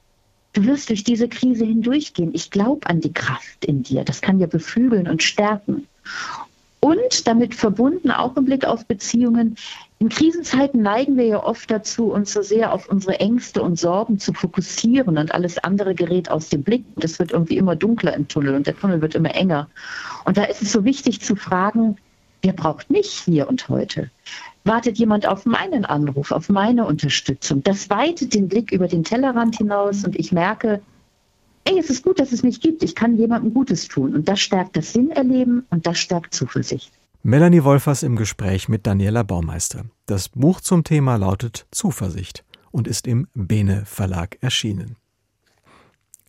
du 0.53 0.65
wirst 0.65 0.89
durch 0.89 1.03
diese 1.03 1.27
Krise 1.27 1.65
hindurchgehen. 1.65 2.31
Ich 2.33 2.51
glaube 2.51 2.87
an 2.87 3.01
die 3.01 3.13
Kraft 3.13 3.65
in 3.65 3.83
dir. 3.83 4.03
Das 4.03 4.21
kann 4.21 4.39
dir 4.39 4.47
beflügeln 4.47 5.07
und 5.07 5.21
stärken. 5.21 5.87
Und 6.79 7.27
damit 7.27 7.55
verbunden 7.55 8.11
auch 8.11 8.35
im 8.35 8.43
Blick 8.45 8.65
auf 8.65 8.85
Beziehungen. 8.85 9.55
In 9.99 10.09
Krisenzeiten 10.09 10.81
neigen 10.81 11.15
wir 11.15 11.25
ja 11.25 11.41
oft 11.41 11.71
dazu, 11.71 12.11
uns 12.11 12.33
so 12.33 12.41
sehr 12.41 12.73
auf 12.73 12.89
unsere 12.89 13.21
Ängste 13.21 13.61
und 13.61 13.79
Sorgen 13.79 14.19
zu 14.19 14.33
fokussieren 14.33 15.17
und 15.17 15.33
alles 15.33 15.57
andere 15.59 15.95
gerät 15.95 16.29
aus 16.29 16.49
dem 16.49 16.61
Blick. 16.61 16.83
Das 16.97 17.19
wird 17.19 17.31
irgendwie 17.31 17.55
immer 17.55 17.77
dunkler 17.77 18.13
im 18.13 18.27
Tunnel 18.27 18.53
und 18.53 18.67
der 18.67 18.77
Tunnel 18.77 19.01
wird 19.01 19.15
immer 19.15 19.33
enger. 19.33 19.69
Und 20.25 20.35
da 20.35 20.43
ist 20.43 20.61
es 20.61 20.73
so 20.73 20.83
wichtig 20.83 21.21
zu 21.21 21.37
fragen, 21.37 21.95
wer 22.43 22.53
braucht 22.53 22.89
mich 22.89 23.23
hier 23.25 23.49
und 23.49 23.69
heute? 23.69 24.11
wartet 24.65 24.97
jemand 24.97 25.27
auf 25.27 25.45
meinen 25.45 25.85
Anruf, 25.85 26.31
auf 26.31 26.49
meine 26.49 26.85
Unterstützung. 26.85 27.63
Das 27.63 27.89
weitet 27.89 28.33
den 28.33 28.47
Blick 28.47 28.71
über 28.71 28.87
den 28.87 29.03
Tellerrand 29.03 29.57
hinaus 29.57 30.03
und 30.05 30.15
ich 30.15 30.31
merke, 30.31 30.81
ey, 31.65 31.77
es 31.79 31.89
ist 31.89 32.03
gut, 32.03 32.19
dass 32.19 32.31
es 32.31 32.43
mich 32.43 32.61
gibt. 32.61 32.83
Ich 32.83 32.95
kann 32.95 33.17
jemandem 33.17 33.53
Gutes 33.53 33.87
tun. 33.87 34.15
Und 34.15 34.27
das 34.27 34.39
stärkt 34.39 34.75
das 34.77 34.93
Sinnerleben 34.93 35.65
und 35.69 35.85
das 35.85 35.99
stärkt 35.99 36.33
Zuversicht. 36.33 36.91
Melanie 37.23 37.63
Wolfers 37.63 38.03
im 38.03 38.15
Gespräch 38.15 38.67
mit 38.67 38.85
Daniela 38.85 39.23
Baumeister. 39.23 39.85
Das 40.05 40.29
Buch 40.29 40.59
zum 40.61 40.83
Thema 40.83 41.15
lautet 41.15 41.67
Zuversicht 41.71 42.43
und 42.71 42.87
ist 42.87 43.07
im 43.07 43.27
Bene 43.33 43.83
Verlag 43.85 44.37
erschienen. 44.41 44.97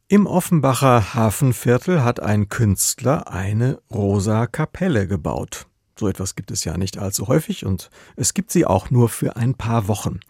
Im 0.07 0.27
Offenbacher 0.27 1.15
Hafenviertel 1.15 2.05
hat 2.05 2.21
ein 2.21 2.49
Künstler 2.49 3.33
eine 3.33 3.81
rosa 3.91 4.47
Kapelle 4.47 5.09
gebaut. 5.09 5.67
So 5.99 6.09
etwas 6.09 6.35
gibt 6.35 6.51
es 6.51 6.65
ja 6.65 6.77
nicht 6.77 6.99
allzu 6.99 7.29
häufig 7.29 7.65
und 7.65 7.91
es 8.17 8.35
gibt 8.35 8.51
sie 8.51 8.67
auch 8.67 8.91
nur 8.91 9.09
für 9.09 9.37
ein 9.37 9.55
paar 9.55 9.87
Wochen. 9.87 10.21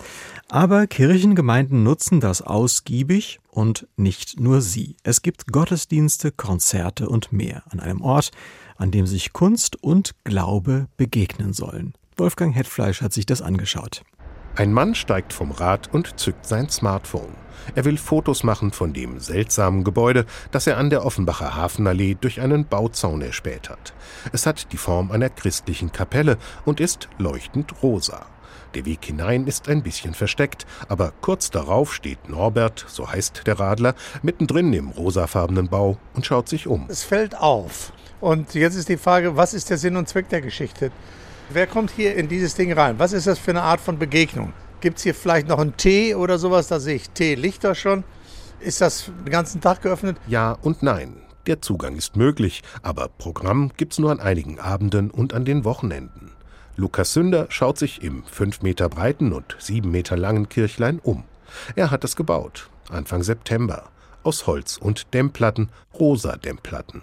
Aber 0.48 0.86
Kirchengemeinden 0.86 1.82
nutzen 1.82 2.20
das 2.20 2.42
ausgiebig 2.42 3.40
und 3.50 3.86
nicht 3.96 4.38
nur 4.38 4.60
sie. 4.60 4.96
Es 5.02 5.22
gibt 5.22 5.52
Gottesdienste, 5.52 6.32
Konzerte 6.32 7.08
und 7.08 7.32
mehr 7.32 7.62
an 7.70 7.80
einem 7.80 8.02
Ort, 8.02 8.30
an 8.76 8.90
dem 8.90 9.06
sich 9.06 9.32
Kunst 9.32 9.82
und 9.82 10.12
Glaube 10.24 10.88
begegnen 10.96 11.52
sollen. 11.52 11.94
Wolfgang 12.16 12.54
Hetfleisch 12.54 13.00
hat 13.00 13.12
sich 13.12 13.26
das 13.26 13.42
angeschaut. 13.42 14.04
Ein 14.56 14.72
Mann 14.72 14.94
steigt 14.94 15.32
vom 15.32 15.50
Rad 15.50 15.92
und 15.92 16.20
zückt 16.20 16.46
sein 16.46 16.68
Smartphone. 16.68 17.34
Er 17.74 17.84
will 17.84 17.96
Fotos 17.96 18.44
machen 18.44 18.70
von 18.70 18.92
dem 18.92 19.18
seltsamen 19.18 19.82
Gebäude, 19.82 20.26
das 20.52 20.68
er 20.68 20.76
an 20.76 20.90
der 20.90 21.04
Offenbacher 21.04 21.56
Hafenallee 21.56 22.16
durch 22.20 22.40
einen 22.40 22.64
Bauzaun 22.64 23.20
erspäht 23.20 23.68
hat. 23.68 23.94
Es 24.32 24.46
hat 24.46 24.70
die 24.70 24.76
Form 24.76 25.10
einer 25.10 25.28
christlichen 25.28 25.90
Kapelle 25.90 26.38
und 26.64 26.78
ist 26.78 27.08
leuchtend 27.18 27.82
rosa. 27.82 28.26
Der 28.76 28.84
Weg 28.84 29.04
hinein 29.04 29.48
ist 29.48 29.68
ein 29.68 29.82
bisschen 29.82 30.14
versteckt, 30.14 30.66
aber 30.88 31.12
kurz 31.20 31.50
darauf 31.50 31.92
steht 31.92 32.28
Norbert, 32.28 32.84
so 32.86 33.10
heißt 33.10 33.42
der 33.46 33.58
Radler, 33.58 33.96
mittendrin 34.22 34.72
im 34.72 34.90
rosafarbenen 34.90 35.68
Bau 35.68 35.96
und 36.14 36.26
schaut 36.26 36.48
sich 36.48 36.68
um. 36.68 36.86
Es 36.88 37.02
fällt 37.02 37.36
auf. 37.36 37.92
Und 38.20 38.54
jetzt 38.54 38.76
ist 38.76 38.88
die 38.88 38.98
Frage, 38.98 39.36
was 39.36 39.52
ist 39.52 39.68
der 39.68 39.78
Sinn 39.78 39.96
und 39.96 40.08
Zweck 40.08 40.28
der 40.28 40.42
Geschichte? 40.42 40.92
Wer 41.50 41.66
kommt 41.66 41.90
hier 41.90 42.16
in 42.16 42.28
dieses 42.28 42.54
Ding 42.54 42.72
rein? 42.72 42.98
Was 42.98 43.12
ist 43.12 43.26
das 43.26 43.38
für 43.38 43.50
eine 43.50 43.62
Art 43.62 43.80
von 43.80 43.98
Begegnung? 43.98 44.52
Gibt 44.80 44.96
es 44.96 45.02
hier 45.02 45.14
vielleicht 45.14 45.46
noch 45.46 45.58
einen 45.58 45.76
Tee 45.76 46.14
oder 46.14 46.38
sowas? 46.38 46.68
Da 46.68 46.80
sehe 46.80 46.96
ich 46.96 47.10
Teelichter 47.10 47.74
schon. 47.74 48.02
Ist 48.60 48.80
das 48.80 49.10
den 49.24 49.30
ganzen 49.30 49.60
Tag 49.60 49.82
geöffnet? 49.82 50.16
Ja 50.26 50.52
und 50.52 50.82
nein. 50.82 51.16
Der 51.46 51.60
Zugang 51.60 51.96
ist 51.96 52.16
möglich, 52.16 52.62
aber 52.82 53.08
Programm 53.08 53.70
gibt's 53.76 53.98
nur 53.98 54.10
an 54.10 54.20
einigen 54.20 54.58
Abenden 54.58 55.10
und 55.10 55.34
an 55.34 55.44
den 55.44 55.64
Wochenenden. 55.64 56.32
Lukas 56.76 57.12
Sünder 57.12 57.46
schaut 57.50 57.78
sich 57.78 58.02
im 58.02 58.24
5 58.24 58.62
Meter 58.62 58.88
breiten 58.88 59.32
und 59.32 59.54
7 59.58 59.90
Meter 59.90 60.16
langen 60.16 60.48
Kirchlein 60.48 60.98
um. 60.98 61.24
Er 61.76 61.90
hat 61.90 62.04
es 62.04 62.16
gebaut, 62.16 62.70
Anfang 62.88 63.22
September, 63.22 63.90
aus 64.22 64.46
Holz 64.46 64.78
und 64.78 65.12
Dämmplatten, 65.12 65.68
rosa 66.00 66.36
Dämmplatten. 66.36 67.02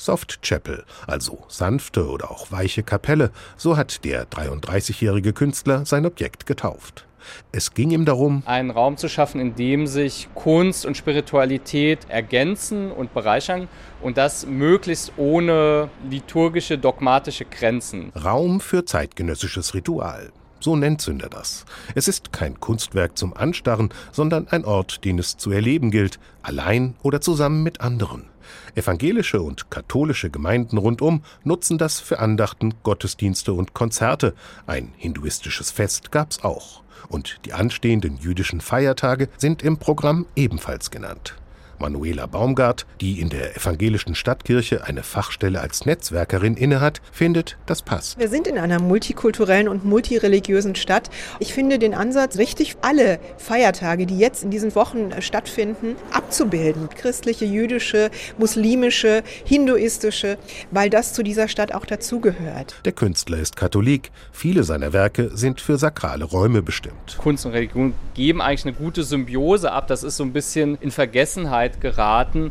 Soft 0.00 0.40
Chapel, 0.40 0.84
also 1.06 1.44
sanfte 1.48 2.08
oder 2.08 2.30
auch 2.30 2.50
weiche 2.50 2.82
Kapelle, 2.82 3.30
so 3.58 3.76
hat 3.76 4.02
der 4.02 4.26
33-jährige 4.26 5.34
Künstler 5.34 5.84
sein 5.84 6.06
Objekt 6.06 6.46
getauft. 6.46 7.06
Es 7.52 7.74
ging 7.74 7.90
ihm 7.90 8.06
darum, 8.06 8.42
einen 8.46 8.70
Raum 8.70 8.96
zu 8.96 9.10
schaffen, 9.10 9.42
in 9.42 9.56
dem 9.56 9.86
sich 9.86 10.28
Kunst 10.34 10.86
und 10.86 10.96
Spiritualität 10.96 12.06
ergänzen 12.08 12.90
und 12.90 13.12
bereichern 13.12 13.68
und 14.00 14.16
das 14.16 14.46
möglichst 14.46 15.12
ohne 15.18 15.90
liturgische, 16.08 16.78
dogmatische 16.78 17.44
Grenzen. 17.44 18.10
Raum 18.24 18.60
für 18.60 18.86
zeitgenössisches 18.86 19.74
Ritual. 19.74 20.32
So 20.60 20.76
nennt 20.76 21.00
Sünder 21.00 21.28
das. 21.28 21.64
Es 21.94 22.06
ist 22.06 22.32
kein 22.32 22.60
Kunstwerk 22.60 23.16
zum 23.16 23.34
Anstarren, 23.34 23.88
sondern 24.12 24.46
ein 24.48 24.64
Ort, 24.64 25.04
den 25.04 25.18
es 25.18 25.38
zu 25.38 25.50
erleben 25.50 25.90
gilt, 25.90 26.20
allein 26.42 26.94
oder 27.02 27.20
zusammen 27.20 27.62
mit 27.62 27.80
anderen. 27.80 28.26
Evangelische 28.74 29.40
und 29.40 29.70
katholische 29.70 30.30
Gemeinden 30.30 30.76
rundum 30.76 31.22
nutzen 31.44 31.78
das 31.78 32.00
für 32.00 32.18
Andachten, 32.18 32.74
Gottesdienste 32.82 33.52
und 33.52 33.74
Konzerte. 33.74 34.34
Ein 34.66 34.92
hinduistisches 34.96 35.70
Fest 35.70 36.12
gab's 36.12 36.44
auch. 36.44 36.82
Und 37.08 37.40
die 37.44 37.52
anstehenden 37.52 38.18
jüdischen 38.18 38.60
Feiertage 38.60 39.28
sind 39.38 39.62
im 39.62 39.78
Programm 39.78 40.26
ebenfalls 40.36 40.90
genannt. 40.90 41.36
Manuela 41.80 42.26
Baumgart, 42.26 42.86
die 43.00 43.20
in 43.20 43.30
der 43.30 43.56
evangelischen 43.56 44.14
Stadtkirche 44.14 44.84
eine 44.84 45.02
Fachstelle 45.02 45.60
als 45.60 45.86
Netzwerkerin 45.86 46.54
innehat, 46.56 47.00
findet, 47.10 47.56
das 47.66 47.82
passt. 47.82 48.18
Wir 48.18 48.28
sind 48.28 48.46
in 48.46 48.58
einer 48.58 48.80
multikulturellen 48.80 49.68
und 49.68 49.84
multireligiösen 49.84 50.74
Stadt. 50.74 51.10
Ich 51.38 51.54
finde 51.54 51.78
den 51.78 51.94
Ansatz 51.94 52.36
richtig, 52.38 52.76
alle 52.82 53.18
Feiertage, 53.38 54.06
die 54.06 54.18
jetzt 54.18 54.44
in 54.44 54.50
diesen 54.50 54.74
Wochen 54.74 55.10
stattfinden, 55.20 55.96
abzubilden. 56.12 56.88
Christliche, 56.90 57.44
jüdische, 57.44 58.10
muslimische, 58.38 59.22
hinduistische, 59.44 60.38
weil 60.70 60.90
das 60.90 61.14
zu 61.14 61.22
dieser 61.22 61.48
Stadt 61.48 61.74
auch 61.74 61.86
dazugehört. 61.86 62.76
Der 62.84 62.92
Künstler 62.92 63.38
ist 63.38 63.56
Katholik. 63.56 64.10
Viele 64.32 64.64
seiner 64.64 64.92
Werke 64.92 65.30
sind 65.34 65.60
für 65.60 65.78
sakrale 65.78 66.24
Räume 66.24 66.62
bestimmt. 66.62 67.16
Kunst 67.18 67.46
und 67.46 67.52
Religion 67.52 67.94
geben 68.14 68.42
eigentlich 68.42 68.66
eine 68.66 68.74
gute 68.74 69.02
Symbiose 69.02 69.72
ab. 69.72 69.88
Das 69.88 70.02
ist 70.02 70.16
so 70.16 70.24
ein 70.24 70.32
bisschen 70.32 70.76
in 70.80 70.90
Vergessenheit 70.90 71.69
Vergessenheit 71.70 71.80
geraten. 71.80 72.50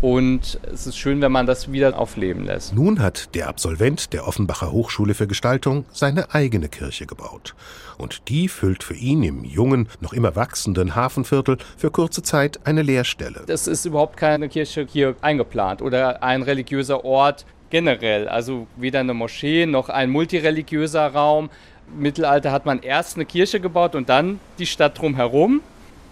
Und 0.00 0.58
es 0.72 0.86
ist 0.86 0.96
schön, 0.96 1.20
wenn 1.20 1.30
man 1.30 1.44
das 1.44 1.72
wieder 1.72 1.98
aufleben 1.98 2.46
lässt. 2.46 2.74
Nun 2.74 3.00
hat 3.00 3.34
der 3.34 3.48
Absolvent 3.48 4.14
der 4.14 4.26
Offenbacher 4.26 4.72
Hochschule 4.72 5.12
für 5.12 5.26
Gestaltung 5.26 5.84
seine 5.92 6.34
eigene 6.34 6.70
Kirche 6.70 7.04
gebaut. 7.04 7.54
Und 7.98 8.28
die 8.28 8.48
füllt 8.48 8.82
für 8.82 8.94
ihn 8.94 9.22
im 9.22 9.44
jungen, 9.44 9.90
noch 10.00 10.14
immer 10.14 10.36
wachsenden 10.36 10.96
Hafenviertel 10.96 11.58
für 11.76 11.90
kurze 11.90 12.22
Zeit 12.22 12.60
eine 12.64 12.80
Leerstelle. 12.80 13.42
Es 13.46 13.66
ist 13.66 13.84
überhaupt 13.84 14.16
keine 14.16 14.48
Kirche 14.48 14.86
hier 14.90 15.16
eingeplant 15.20 15.82
oder 15.82 16.22
ein 16.22 16.40
religiöser 16.40 17.04
Ort 17.04 17.44
generell. 17.68 18.26
Also 18.26 18.68
weder 18.76 19.00
eine 19.00 19.12
Moschee 19.12 19.66
noch 19.66 19.90
ein 19.90 20.08
multireligiöser 20.08 21.08
Raum 21.08 21.50
Mittelalter 21.98 22.52
hat 22.52 22.66
man 22.66 22.80
erst 22.82 23.16
eine 23.16 23.24
Kirche 23.24 23.60
gebaut 23.60 23.94
und 23.94 24.08
dann 24.08 24.38
die 24.58 24.66
Stadt 24.66 24.98
drumherum. 24.98 25.60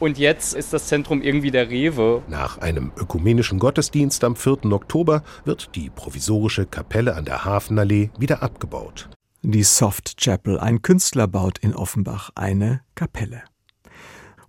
Und 0.00 0.16
jetzt 0.16 0.54
ist 0.54 0.72
das 0.72 0.86
Zentrum 0.86 1.22
irgendwie 1.22 1.50
der 1.50 1.70
Rewe. 1.70 2.22
Nach 2.28 2.58
einem 2.58 2.92
ökumenischen 2.96 3.58
Gottesdienst 3.58 4.22
am 4.22 4.36
4. 4.36 4.66
Oktober 4.66 5.24
wird 5.44 5.74
die 5.74 5.90
provisorische 5.90 6.66
Kapelle 6.66 7.16
an 7.16 7.24
der 7.24 7.44
Hafenallee 7.44 8.10
wieder 8.16 8.42
abgebaut. 8.42 9.08
Die 9.42 9.64
Soft 9.64 10.16
Chapel, 10.16 10.60
ein 10.60 10.82
Künstler 10.82 11.26
baut 11.26 11.58
in 11.58 11.74
Offenbach 11.74 12.30
eine 12.36 12.82
Kapelle. 12.94 13.42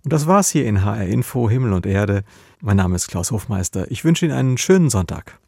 Und 0.04 0.12
das 0.12 0.28
war's 0.28 0.50
hier 0.50 0.66
in 0.66 0.84
HR 0.84 1.06
Info 1.06 1.50
Himmel 1.50 1.72
und 1.72 1.84
Erde. 1.84 2.22
Mein 2.60 2.76
Name 2.76 2.94
ist 2.94 3.08
Klaus 3.08 3.32
Hofmeister. 3.32 3.90
Ich 3.90 4.04
wünsche 4.04 4.26
Ihnen 4.26 4.34
einen 4.34 4.56
schönen 4.56 4.88
Sonntag. 4.88 5.39